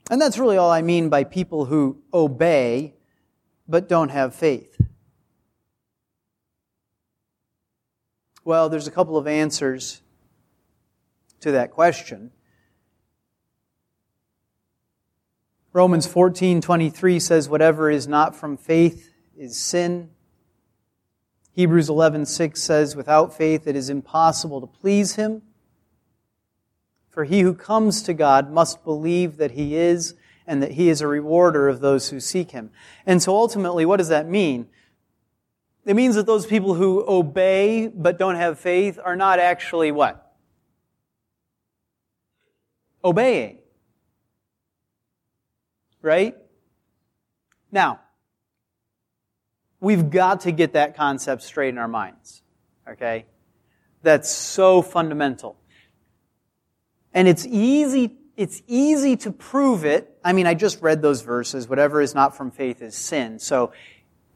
[0.10, 2.96] And that's really all I mean by people who obey
[3.68, 4.80] but don't have faith.
[8.46, 10.02] Well, there's a couple of answers
[11.40, 12.32] to that question.
[15.72, 20.12] Romans 14:23 says whatever is not from faith is sin.
[21.54, 25.42] Hebrews 11:6 says without faith it is impossible to please him.
[27.14, 30.16] For he who comes to God must believe that he is
[30.48, 32.72] and that he is a rewarder of those who seek him.
[33.06, 34.68] And so ultimately, what does that mean?
[35.86, 40.34] It means that those people who obey but don't have faith are not actually what?
[43.06, 43.60] Obeying.
[46.02, 46.36] Right?
[47.72, 48.00] Now,
[49.80, 52.42] we've got to get that concept straight in our minds.
[52.90, 53.28] Okay?
[54.02, 55.58] That's so fundamental.
[57.14, 60.18] And it's easy, it's easy to prove it.
[60.24, 61.68] I mean, I just read those verses.
[61.68, 63.40] Whatever is not from faith is sin.
[63.40, 63.72] So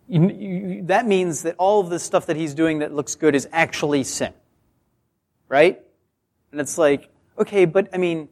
[0.07, 3.35] you, you, that means that all of the stuff that he's doing that looks good
[3.35, 4.33] is actually sin.
[5.49, 5.81] Right?
[6.51, 8.29] And it's like, okay, but I mean,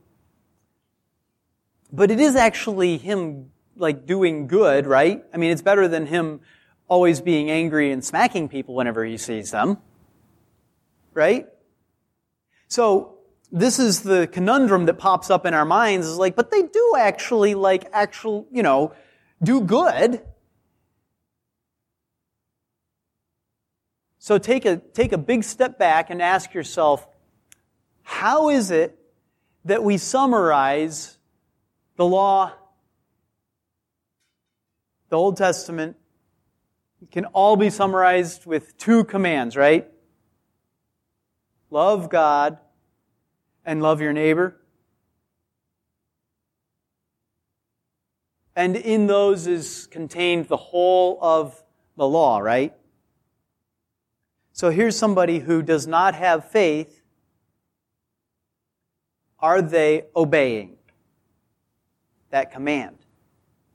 [1.91, 5.23] but it is actually him like doing good, right?
[5.33, 6.41] I mean, it's better than him
[6.87, 9.77] always being angry and smacking people whenever he sees them.
[11.13, 11.47] Right?
[12.67, 13.14] So,
[13.51, 16.93] this is the conundrum that pops up in our minds is like, but they do
[16.97, 18.93] actually like actual, you know,
[19.41, 20.21] do good.
[24.17, 27.07] So take a, take a big step back and ask yourself,
[28.01, 28.97] how is it
[29.65, 31.17] that we summarize
[31.95, 32.51] the law,
[35.09, 35.97] the Old Testament,
[37.11, 39.87] can all be summarized with two commands, right?
[41.69, 42.57] Love God
[43.65, 44.55] and love your neighbor.
[48.55, 51.61] And in those is contained the whole of
[51.97, 52.73] the law, right?
[54.53, 57.01] So here's somebody who does not have faith.
[59.39, 60.77] Are they obeying
[62.29, 62.97] that command?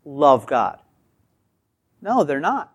[0.07, 0.81] Love God.
[2.01, 2.73] No, they're not.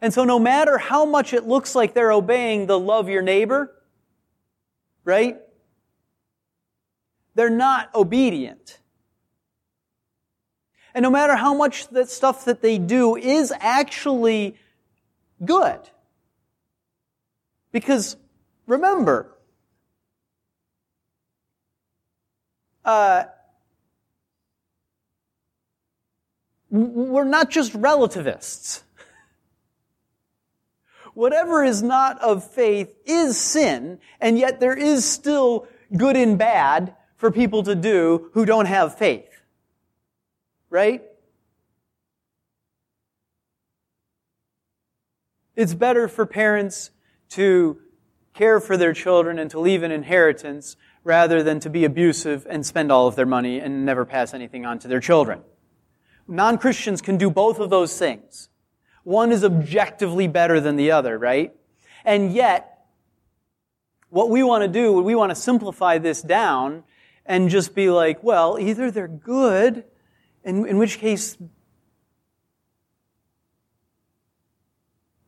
[0.00, 3.74] And so no matter how much it looks like they're obeying the love your neighbor,
[5.04, 5.38] right?
[7.34, 8.78] They're not obedient.
[10.94, 14.56] And no matter how much that stuff that they do is actually
[15.44, 15.80] good.
[17.70, 18.16] Because
[18.66, 19.34] remember,
[22.84, 23.24] uh,
[26.70, 28.82] we're not just relativists
[31.14, 36.94] whatever is not of faith is sin, and yet there is still good and bad
[37.16, 39.42] for people to do who don't have faith.
[40.70, 41.02] Right?
[45.54, 46.90] It's better for parents
[47.30, 47.78] to
[48.34, 52.64] care for their children and to leave an inheritance rather than to be abusive and
[52.64, 55.42] spend all of their money and never pass anything on to their children.
[56.26, 58.48] Non-Christians can do both of those things.
[59.04, 61.54] One is objectively better than the other, right?
[62.04, 62.86] And yet,
[64.10, 66.84] what we want to do, we want to simplify this down
[67.24, 69.84] and just be like, well, either they're good,
[70.44, 71.36] in, in which case,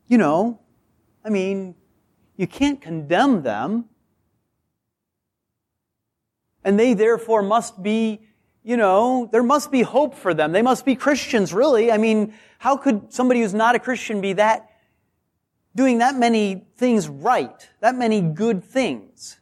[0.07, 0.61] you know,
[1.25, 1.75] I mean,
[2.37, 3.87] you can't condemn them.
[6.65, 8.27] And they therefore must be,
[8.67, 10.53] you know, there must be hope for them.
[10.53, 11.93] They must be Christians, really.
[11.93, 14.71] I mean, how could somebody who's not a Christian be that,
[15.77, 19.39] doing that many things right, that many good things?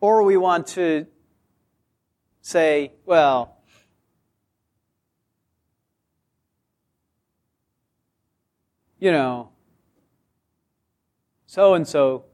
[0.00, 1.06] Or we want to
[2.40, 3.58] say, well,
[8.98, 9.50] you know,
[11.46, 12.24] so and so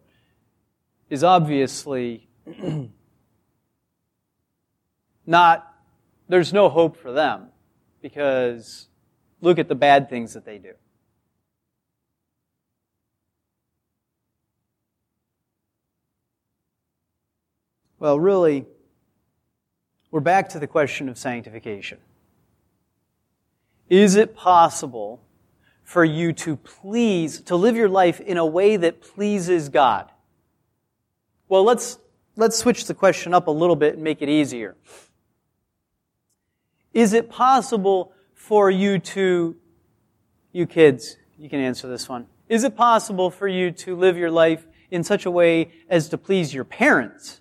[1.11, 2.28] is obviously
[5.27, 5.75] not,
[6.29, 7.49] there's no hope for them
[8.01, 8.89] because
[9.41, 10.73] look at the bad things that they do.
[17.99, 18.65] Well, really,
[20.11, 21.99] we're back to the question of sanctification.
[23.89, 25.21] Is it possible
[25.83, 30.13] for you to please, to live your life in a way that pleases God?
[31.49, 31.99] Well, let's,
[32.39, 34.77] let's switch the question up a little bit and make it easier.
[36.95, 39.57] Is it possible for you to,
[40.53, 42.27] you kids, you can answer this one.
[42.49, 46.17] Is it possible for you to live your life in such a way as to
[46.17, 47.41] please your parents?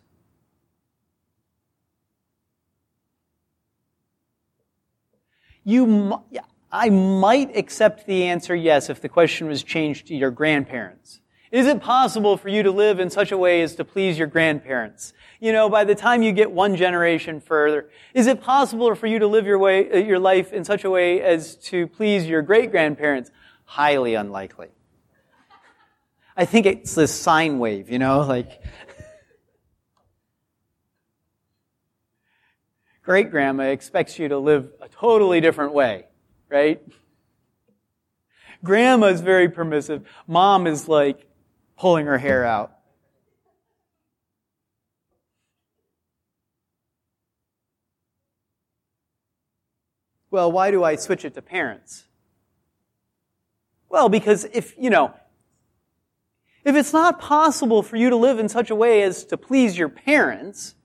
[5.64, 6.24] You,
[6.72, 11.22] I might accept the answer yes if the question was changed to your grandparents.
[11.58, 14.28] Is it possible for you to live in such a way as to please your
[14.28, 15.12] grandparents?
[15.40, 19.18] You know, by the time you get one generation further, is it possible for you
[19.18, 22.44] to live your way, uh, your life in such a way as to please your
[22.44, 23.32] great grandparents?
[23.66, 24.68] Highly unlikely.
[26.36, 28.52] I think it's this sine wave, you know, like,
[33.02, 36.06] great grandma expects you to live a totally different way,
[36.52, 36.84] right?
[38.64, 40.08] Grandma's very permissive.
[40.28, 41.27] Mom is like,
[41.78, 42.74] pulling her hair out.
[50.30, 52.04] Well, why do I switch it to parents?
[53.90, 55.14] Well, because if, you know,
[56.66, 59.78] if it's not possible for you to live in such a way as to please
[59.78, 60.76] your parents,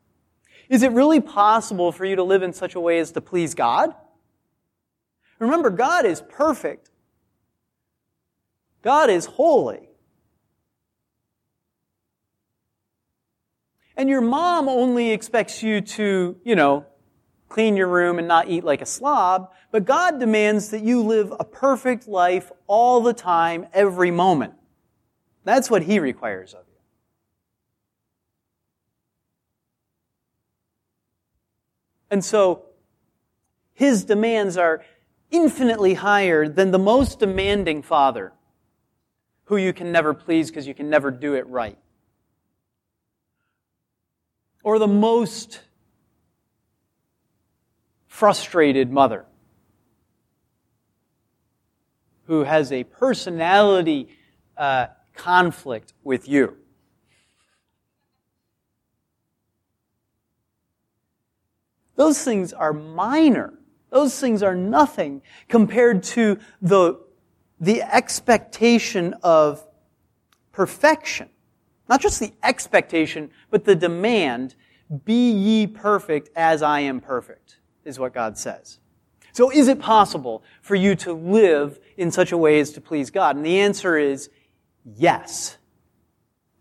[0.68, 3.54] is it really possible for you to live in such a way as to please
[3.54, 3.92] God?
[5.40, 6.90] Remember, God is perfect.
[8.82, 9.88] God is holy.
[13.96, 16.86] And your mom only expects you to, you know,
[17.48, 21.32] clean your room and not eat like a slob, but God demands that you live
[21.38, 24.54] a perfect life all the time, every moment.
[25.44, 26.78] That's what He requires of you.
[32.10, 32.64] And so,
[33.74, 34.82] His demands are
[35.30, 38.32] infinitely higher than the most demanding father
[39.44, 41.78] who you can never please because you can never do it right
[44.62, 45.60] or the most
[48.06, 49.24] frustrated mother
[52.26, 54.08] who has a personality
[54.56, 56.56] uh, conflict with you.
[61.96, 63.54] Those things are minor.
[63.90, 67.00] Those things are nothing compared to the,
[67.60, 69.66] the expectation of
[70.52, 71.28] perfection
[71.92, 74.54] not just the expectation, but the demand,
[75.04, 78.78] be ye perfect as I am perfect, is what God says.
[79.32, 83.10] So is it possible for you to live in such a way as to please
[83.10, 83.36] God?
[83.36, 84.30] And the answer is
[84.86, 85.58] yes.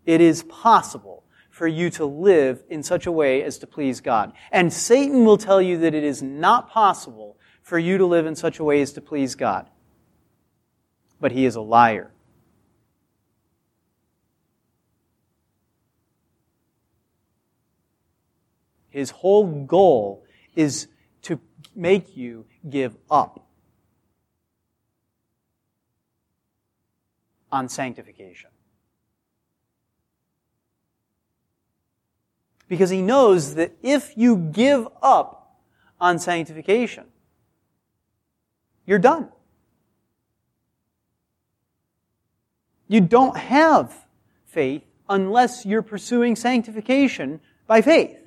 [0.04, 4.34] It is possible for you to live in such a way as to please God.
[4.50, 8.36] And Satan will tell you that it is not possible for you to live in
[8.36, 9.70] such a way as to please God.
[11.18, 12.11] But he is a liar.
[18.92, 20.22] His whole goal
[20.54, 20.86] is
[21.22, 21.40] to
[21.74, 23.46] make you give up
[27.50, 28.50] on sanctification.
[32.68, 35.58] Because he knows that if you give up
[35.98, 37.04] on sanctification,
[38.86, 39.30] you're done.
[42.88, 44.06] You don't have
[44.44, 48.21] faith unless you're pursuing sanctification by faith.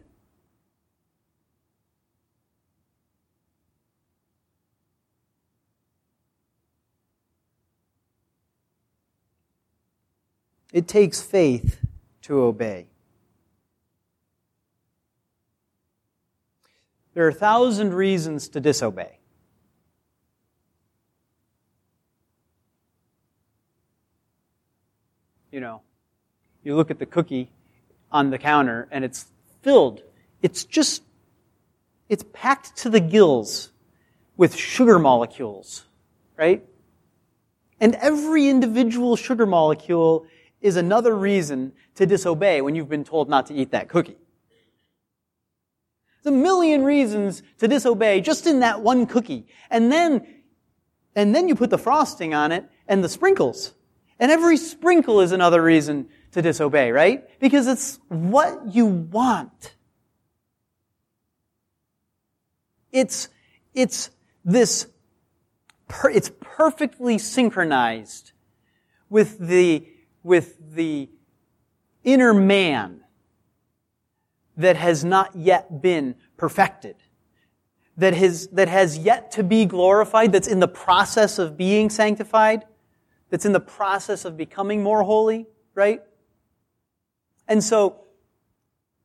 [10.75, 11.79] It takes faith
[12.23, 12.87] to obey.
[17.13, 19.19] There are a thousand reasons to disobey.
[25.49, 25.81] You know,
[26.65, 27.49] you look at the cookie
[28.11, 29.27] on the counter and it's
[29.61, 30.01] filled.
[30.41, 31.03] It's just,
[32.09, 33.71] it's packed to the gills
[34.35, 35.85] with sugar molecules,
[36.35, 36.65] right?
[37.79, 40.27] And every individual sugar molecule
[40.61, 44.17] is another reason to disobey when you've been told not to eat that cookie.
[46.23, 49.45] There's a million reasons to disobey just in that one cookie.
[49.69, 50.25] And then,
[51.15, 53.73] and then you put the frosting on it and the sprinkles.
[54.19, 57.27] And every sprinkle is another reason to disobey, right?
[57.39, 59.75] Because it's what you want.
[62.91, 63.27] It's,
[63.73, 64.09] it's
[64.43, 64.87] this,
[65.87, 68.31] per, it's perfectly synchronized
[69.09, 69.87] with the,
[70.25, 71.07] with the
[72.03, 73.01] inner man
[74.57, 76.95] that has not yet been perfected,
[77.95, 82.65] that has, that has yet to be glorified, that's in the process of being sanctified,
[83.29, 85.45] that's in the process of becoming more holy,
[85.75, 86.01] right?
[87.47, 88.05] And so,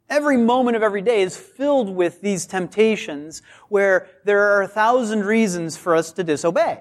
[0.09, 5.27] every moment of every day is filled with these temptations where there are a thousand
[5.27, 6.81] reasons for us to disobey.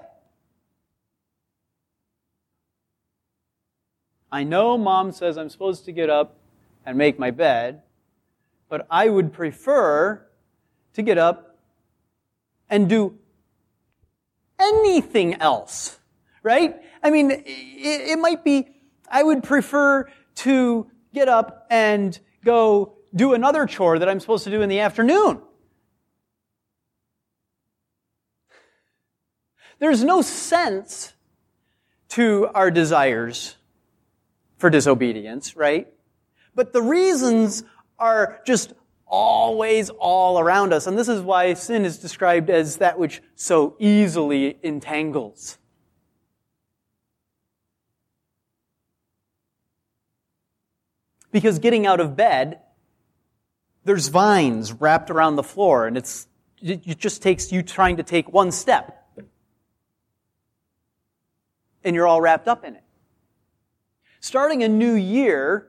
[4.32, 6.36] I know mom says I'm supposed to get up
[6.86, 7.82] and make my bed,
[8.68, 10.24] but I would prefer
[10.94, 11.58] to get up
[12.68, 13.18] and do
[14.58, 15.98] anything else,
[16.42, 16.76] right?
[17.02, 18.68] I mean, it, it might be,
[19.10, 24.50] I would prefer to get up and go do another chore that I'm supposed to
[24.50, 25.42] do in the afternoon.
[29.80, 31.14] There's no sense
[32.10, 33.56] to our desires
[34.60, 35.88] for disobedience, right?
[36.54, 37.64] But the reasons
[37.98, 38.72] are just
[39.06, 40.86] always all around us.
[40.86, 45.58] And this is why sin is described as that which so easily entangles.
[51.32, 52.60] Because getting out of bed
[53.84, 56.28] there's vines wrapped around the floor, and it's,
[56.60, 58.96] it just takes you trying to take one step.
[61.82, 62.84] And you're all wrapped up in it.
[64.20, 65.66] Starting a new year,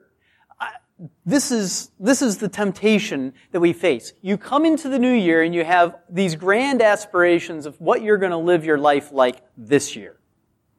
[1.25, 4.13] this is, this is the temptation that we face.
[4.21, 8.17] You come into the new year and you have these grand aspirations of what you're
[8.17, 10.17] going to live your life like this year.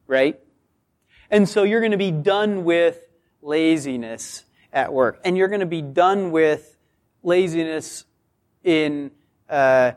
[0.06, 0.38] Right?
[1.30, 3.00] And so you're going to be done with
[3.40, 5.20] laziness at work.
[5.24, 6.76] And you're going to be done with
[7.22, 8.04] laziness
[8.62, 9.10] in
[9.48, 9.92] uh,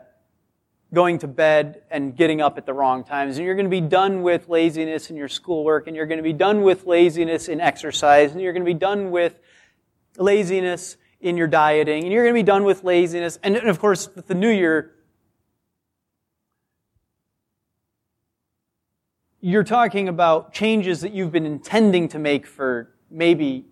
[0.92, 3.36] going to bed and getting up at the wrong times.
[3.36, 6.22] And you're going to be done with laziness in your schoolwork, and you're going to
[6.22, 9.38] be done with laziness in exercise, and you're going to be done with
[10.16, 13.38] laziness in your dieting, and you're going to be done with laziness.
[13.42, 14.92] And, and of course, with the new year,
[19.40, 23.64] you're talking about changes that you've been intending to make for maybe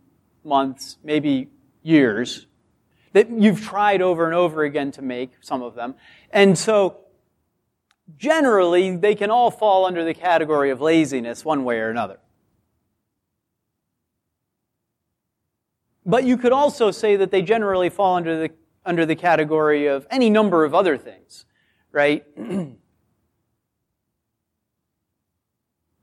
[0.45, 1.49] months, maybe
[1.83, 2.47] years,
[3.12, 5.95] that you've tried over and over again to make, some of them.
[6.31, 7.04] And so,
[8.17, 12.19] generally, they can all fall under the category of laziness one way or another.
[16.07, 18.51] But you could also say that they generally fall under the,
[18.85, 21.47] under the category of any number of other things,
[21.93, 22.25] right?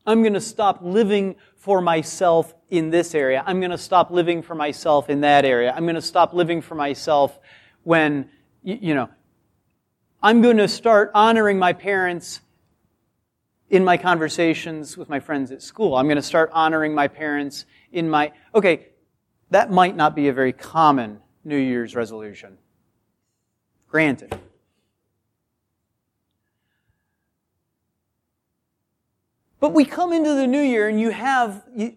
[0.05, 3.43] I'm going to stop living for myself in this area.
[3.45, 5.71] I'm going to stop living for myself in that area.
[5.75, 7.39] I'm going to stop living for myself
[7.83, 8.29] when,
[8.63, 9.09] you know,
[10.23, 12.41] I'm going to start honoring my parents
[13.71, 15.95] in my conversations with my friends at school.
[15.95, 18.89] I'm going to start honoring my parents in my, okay,
[19.49, 22.59] that might not be a very common New Year's resolution.
[23.89, 24.37] Granted.
[29.59, 31.95] But we come into the new year and you have, you,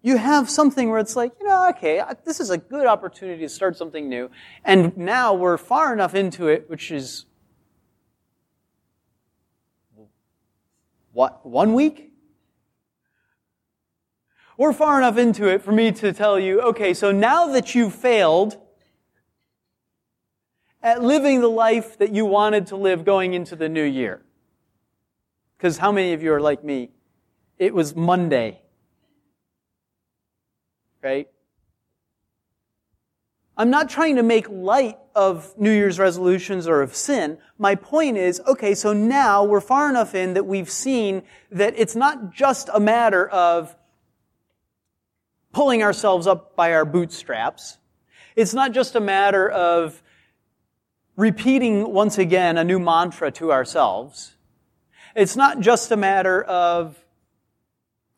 [0.00, 3.48] you have something where it's like, you know, okay, this is a good opportunity to
[3.50, 4.30] start something new.
[4.64, 7.25] And now we're far enough into it, which is,
[11.16, 12.12] what, one week?
[14.58, 17.94] We're far enough into it for me to tell you, okay, so now that you've
[17.94, 18.58] failed
[20.82, 24.22] at living the life that you wanted to live going into the new year,
[25.56, 26.90] because how many of you are like me?
[27.58, 28.60] it was Monday.
[31.02, 31.28] Right?
[33.56, 37.38] I'm not trying to make light of New Year's resolutions or of sin.
[37.58, 41.96] My point is, okay, so now we're far enough in that we've seen that it's
[41.96, 43.74] not just a matter of
[45.52, 47.78] pulling ourselves up by our bootstraps.
[48.36, 50.02] It's not just a matter of
[51.16, 54.36] repeating once again a new mantra to ourselves.
[55.14, 57.02] It's not just a matter of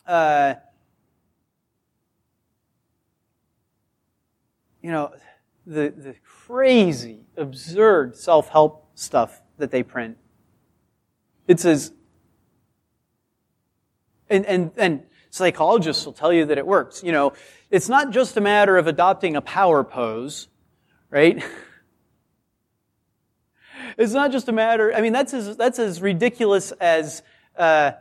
[0.04, 0.54] uh,
[4.82, 5.12] you know,
[5.66, 6.14] the, the
[6.48, 10.16] crazy, absurd self help stuff that they print.
[11.46, 11.92] It says,
[14.30, 17.04] and, and, and psychologists will tell you that it works.
[17.04, 17.34] You know,
[17.70, 20.48] it's not just a matter of adopting a power pose,
[21.10, 21.42] right?
[23.98, 27.22] it's not just a matter, I mean, that's as, that's as ridiculous as,
[27.56, 27.92] uh,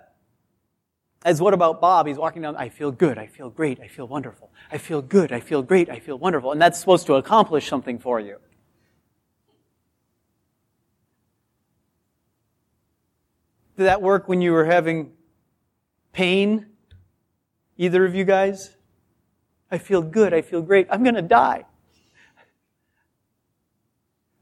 [1.26, 2.07] as what about Bob?
[2.07, 4.51] He's walking down, I feel good, I feel great, I feel wonderful.
[4.72, 6.51] I feel good, I feel great, I feel wonderful.
[6.51, 8.38] And that's supposed to accomplish something for you.
[13.78, 15.11] Did that work when you were having
[16.11, 16.68] pain?
[17.78, 18.76] Either of you guys?
[19.70, 21.65] I feel good, I feel great, I'm gonna die.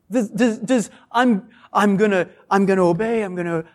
[0.10, 3.66] Does, does, does I'm, I'm gonna, I'm gonna obey, I'm gonna,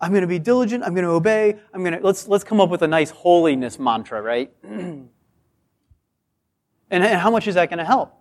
[0.00, 0.84] I'm going to be diligent.
[0.84, 1.58] I'm going to obey.
[1.74, 4.52] I'm going to, let's, let's come up with a nice holiness mantra, right?
[4.62, 5.08] and,
[6.90, 8.14] and how much is that going to help?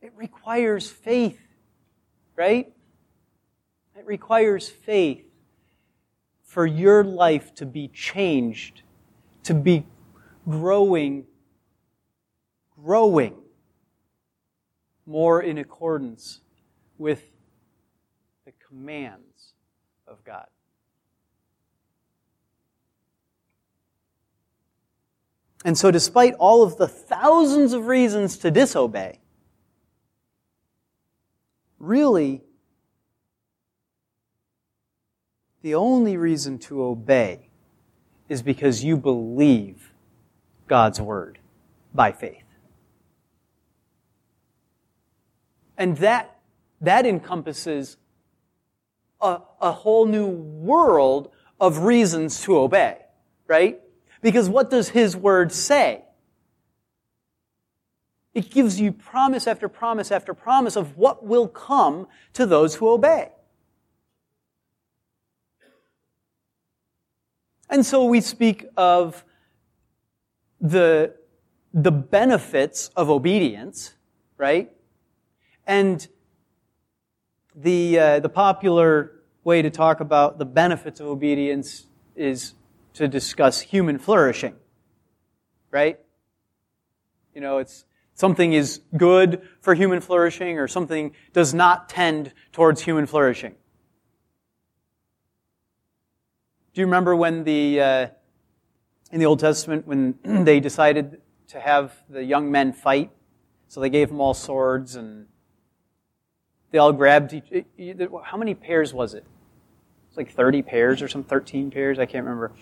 [0.00, 1.40] It requires faith,
[2.34, 2.72] right?
[3.96, 5.24] It requires faith
[6.42, 8.82] for your life to be changed,
[9.44, 9.86] to be
[10.48, 11.26] growing,
[12.82, 13.36] growing
[15.06, 16.40] more in accordance
[16.98, 17.22] with
[18.44, 19.22] the command
[20.06, 20.46] of God.
[25.64, 29.18] And so, despite all of the thousands of reasons to disobey,
[31.78, 32.42] really,
[35.62, 37.48] the only reason to obey
[38.28, 39.92] is because you believe
[40.68, 41.38] God's word
[41.92, 42.44] by faith.
[45.76, 46.38] And that,
[46.80, 47.96] that encompasses
[49.20, 52.98] a, a whole new world of reasons to obey,
[53.46, 53.80] right?
[54.22, 56.02] Because what does His Word say?
[58.34, 62.88] It gives you promise after promise after promise of what will come to those who
[62.90, 63.30] obey.
[67.70, 69.24] And so we speak of
[70.60, 71.14] the,
[71.72, 73.94] the benefits of obedience,
[74.36, 74.70] right?
[75.66, 76.06] And
[77.56, 82.54] the, uh, the popular way to talk about the benefits of obedience is
[82.94, 84.54] to discuss human flourishing.
[85.70, 85.98] Right?
[87.34, 87.84] You know, it's
[88.14, 93.54] something is good for human flourishing or something does not tend towards human flourishing.
[96.74, 98.06] Do you remember when the, uh,
[99.10, 103.10] in the Old Testament, when they decided to have the young men fight?
[103.68, 105.26] So they gave them all swords and
[106.76, 107.64] they all grabbed each,
[108.22, 109.24] how many pairs was it?
[110.08, 112.52] It's like 30 pairs or some 13 pairs, I can't remember.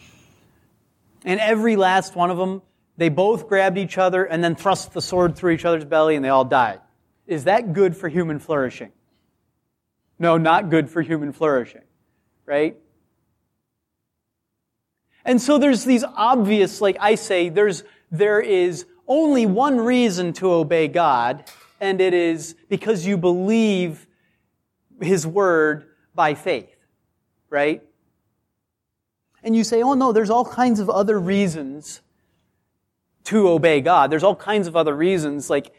[1.25, 2.63] And every last one of them,
[2.97, 6.25] they both grabbed each other and then thrust the sword through each other's belly and
[6.25, 6.79] they all died.
[7.27, 8.93] Is that good for human flourishing?
[10.17, 11.83] No, not good for human flourishing.
[12.47, 12.77] Right?
[15.25, 20.53] And so there's these obvious, like I say, there's, there is only one reason to
[20.53, 21.51] obey God,
[21.81, 24.07] and it is because you believe
[25.01, 26.77] His Word by faith,
[27.51, 27.83] right?
[29.43, 32.01] And you say, oh no, there's all kinds of other reasons
[33.25, 34.11] to obey God.
[34.11, 35.75] There's all kinds of other reasons, like,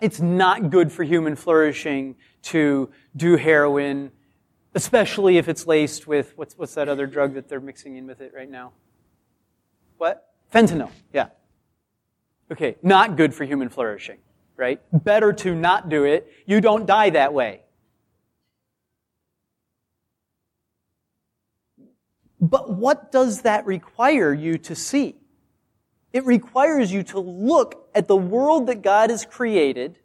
[0.00, 4.10] it's not good for human flourishing to do heroin,
[4.74, 8.20] especially if it's laced with, what's, what's that other drug that they're mixing in with
[8.20, 8.72] it right now?
[9.96, 10.34] What?
[10.52, 11.28] Fentanyl, yeah.
[12.52, 14.18] Okay, not good for human flourishing,
[14.56, 14.80] right?
[14.92, 16.30] Better to not do it.
[16.46, 17.62] You don't die that way.
[22.40, 25.16] But what does that require you to see?
[26.12, 29.98] It requires you to look at the world that God has created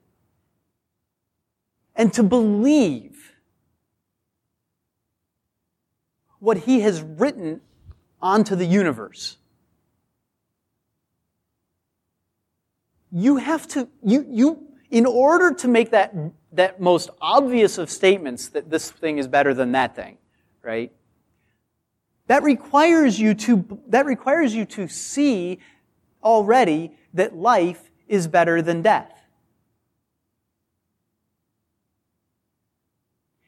[1.96, 3.34] and to believe
[6.40, 7.60] what He has written
[8.22, 9.38] onto the universe.
[13.12, 16.14] You have to, you, you, in order to make that,
[16.52, 20.18] that most obvious of statements that this thing is better than that thing,
[20.64, 20.92] right?
[22.28, 25.60] That requires you to, that requires you to see
[26.24, 29.12] already that life is better than death.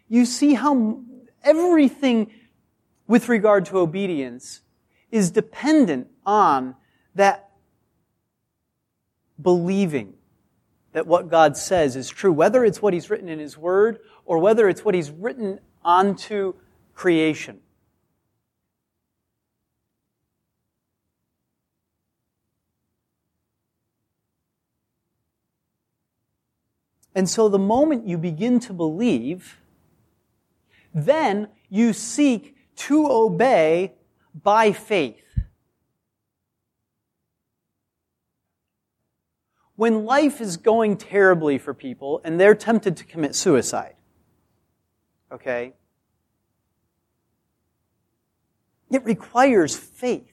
[0.07, 1.01] You see how
[1.43, 2.31] everything
[3.07, 4.61] with regard to obedience
[5.11, 6.75] is dependent on
[7.15, 7.50] that
[9.41, 10.13] believing
[10.93, 14.39] that what God says is true, whether it's what He's written in His Word or
[14.39, 16.53] whether it's what He's written onto
[16.93, 17.59] creation.
[27.13, 29.57] And so the moment you begin to believe,
[30.93, 33.93] then you seek to obey
[34.33, 35.20] by faith.
[39.81, 43.95] When life is going terribly for people and they're tempted to commit suicide,
[45.31, 45.73] okay,
[48.91, 50.31] it requires faith.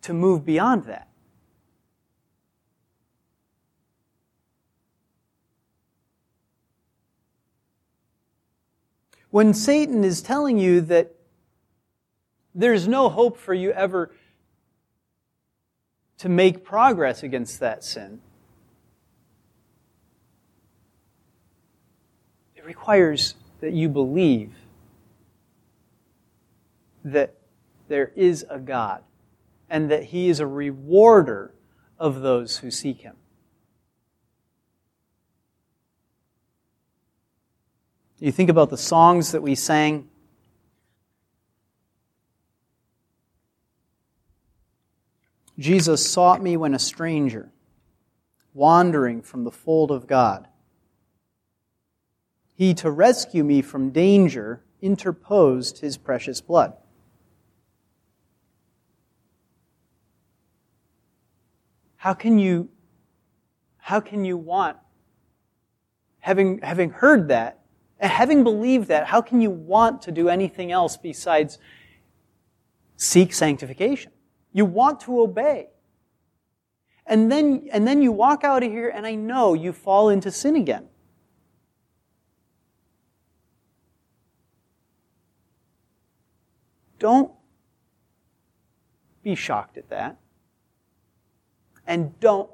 [0.00, 1.08] To move beyond that.
[9.28, 11.14] When Satan is telling you that
[12.54, 14.12] there's no hope for you ever
[16.18, 18.20] to make progress against that sin,
[22.54, 24.52] it requires that you believe
[27.04, 27.34] that
[27.88, 29.02] there is a God
[29.70, 31.54] and that He is a rewarder
[31.98, 33.16] of those who seek Him.
[38.18, 40.08] You think about the songs that we sang.
[45.58, 47.50] Jesus sought me when a stranger,
[48.52, 50.48] wandering from the fold of God.
[52.54, 56.74] He, to rescue me from danger, interposed his precious blood.
[61.96, 62.68] How can you,
[63.78, 64.76] how can you want,
[66.20, 67.60] having, having heard that,
[67.98, 71.58] having believed that, how can you want to do anything else besides
[72.96, 74.12] seek sanctification?
[74.56, 75.68] You want to obey.
[77.06, 80.30] And then, and then you walk out of here, and I know you fall into
[80.30, 80.88] sin again.
[86.98, 87.30] Don't
[89.22, 90.16] be shocked at that.
[91.86, 92.48] And don't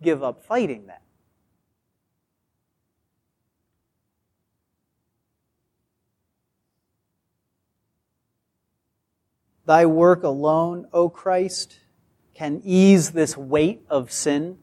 [0.00, 1.02] give up fighting that.
[9.70, 11.78] Thy work alone, O Christ,
[12.34, 14.58] can ease this weight of sin.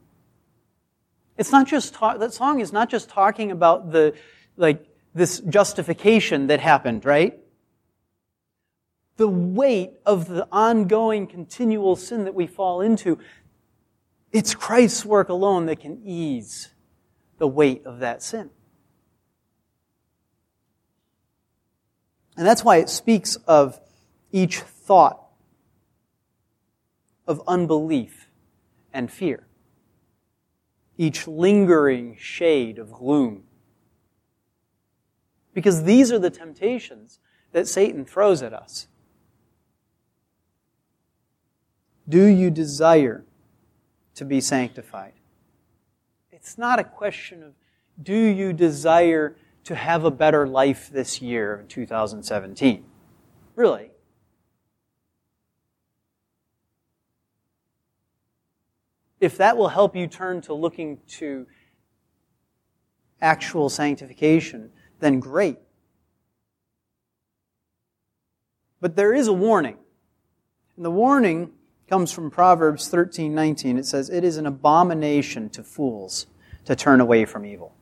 [1.38, 4.12] It's not just talk, that song is not just talking about the,
[4.58, 4.84] like,
[5.14, 7.38] this justification that happened, right?
[9.16, 13.18] The weight of the ongoing, continual sin that we fall into.
[14.30, 16.68] It's Christ's work alone that can ease
[17.38, 18.50] the weight of that sin.
[22.36, 23.80] And that's why it speaks of
[24.30, 25.22] each thought
[27.26, 28.30] of unbelief
[28.90, 29.46] and fear,
[30.96, 33.42] each lingering shade of gloom.
[35.52, 37.18] Because these are the temptations
[37.52, 38.88] that Satan throws at us.
[42.08, 43.26] Do you desire
[44.14, 45.12] to be sanctified?
[46.32, 47.52] It's not a question of
[48.02, 52.86] do you desire to have a better life this year in 2017?
[53.54, 53.90] Really.
[59.20, 61.46] If that will help you turn to looking to
[63.20, 65.58] actual sanctification, then great.
[68.80, 69.76] But there is a warning.
[70.76, 71.50] And the warning
[71.88, 73.78] comes from Proverbs 13 19.
[73.78, 76.26] It says, It is an abomination to fools
[76.64, 77.74] to turn away from evil.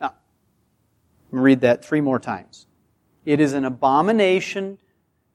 [0.00, 2.66] Now, I'm going to read that three more times.
[3.24, 4.78] It is an abomination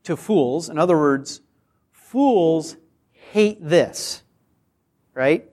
[0.04, 0.70] to fools.
[0.70, 1.42] In other words,
[1.92, 2.78] fools
[3.12, 4.24] hate this
[5.14, 5.50] right?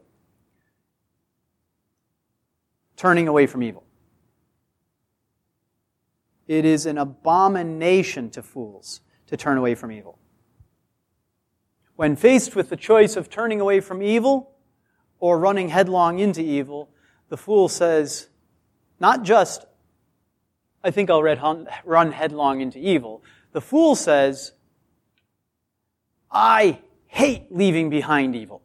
[2.96, 3.84] Turning away from evil.
[6.46, 10.18] It is an abomination to fools to turn away from evil.
[11.96, 14.52] When faced with the choice of turning away from evil
[15.18, 16.90] or running headlong into evil,
[17.28, 18.28] the fool says,
[19.00, 19.66] not just,
[20.84, 23.24] I think I'll run headlong into evil.
[23.52, 24.52] The fool says,
[26.30, 28.62] I hate leaving behind evil.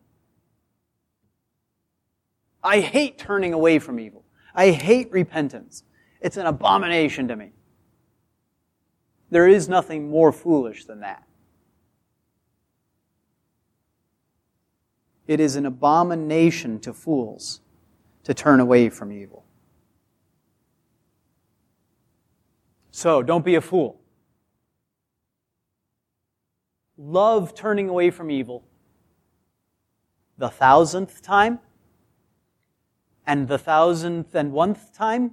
[2.63, 4.23] I hate turning away from evil.
[4.53, 5.83] I hate repentance.
[6.19, 7.53] It's an abomination to me.
[9.29, 11.23] There is nothing more foolish than that.
[15.25, 17.61] It is an abomination to fools
[18.23, 19.45] to turn away from evil.
[22.91, 24.01] So, don't be a fool.
[26.97, 28.65] Love turning away from evil
[30.37, 31.59] the thousandth time
[33.25, 35.31] and the thousandth and oneth time?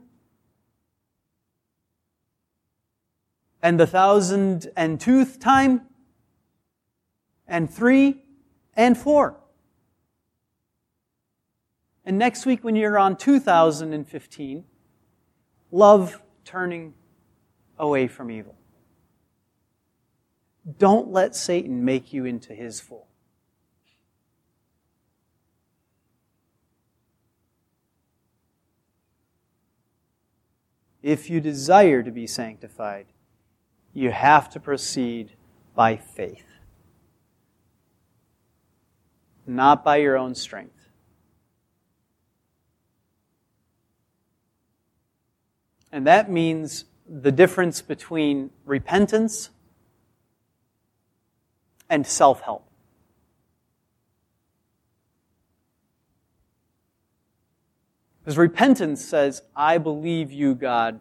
[3.63, 5.83] And the thousand and twoth time?
[7.47, 8.23] And three
[8.75, 9.41] and four?
[12.05, 14.65] And next week, when you're on 2015,
[15.71, 16.95] love turning
[17.79, 18.55] away from evil.
[20.79, 23.08] Don't let Satan make you into his fool.
[31.09, 33.07] If you desire to be sanctified,
[33.95, 35.33] you have to proceed
[35.75, 36.45] by faith,
[39.47, 40.91] not by your own strength.
[45.91, 49.49] And that means the difference between repentance
[51.89, 52.68] and self help.
[58.29, 61.01] Because repentance says, I believe you, God.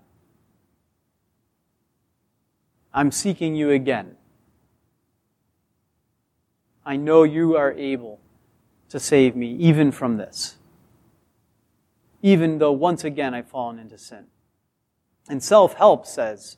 [2.94, 4.16] I'm seeking you again.
[6.86, 8.22] I know you are able
[8.88, 10.56] to save me even from this,
[12.22, 14.28] even though once again I've fallen into sin.
[15.28, 16.56] And self help says,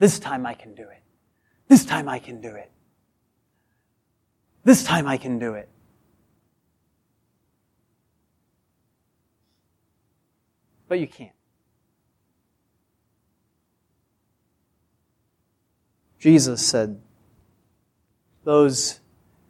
[0.00, 1.02] This time I can do it.
[1.68, 2.70] This time I can do it.
[4.64, 5.70] This time I can do it.
[10.90, 11.30] But you can't.
[16.18, 17.00] Jesus said,
[18.42, 18.98] Those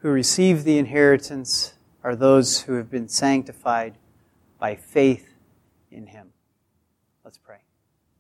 [0.01, 1.73] who receive the inheritance
[2.05, 3.95] are those who have been sanctified
[4.59, 5.33] by faith
[5.91, 6.30] in Him.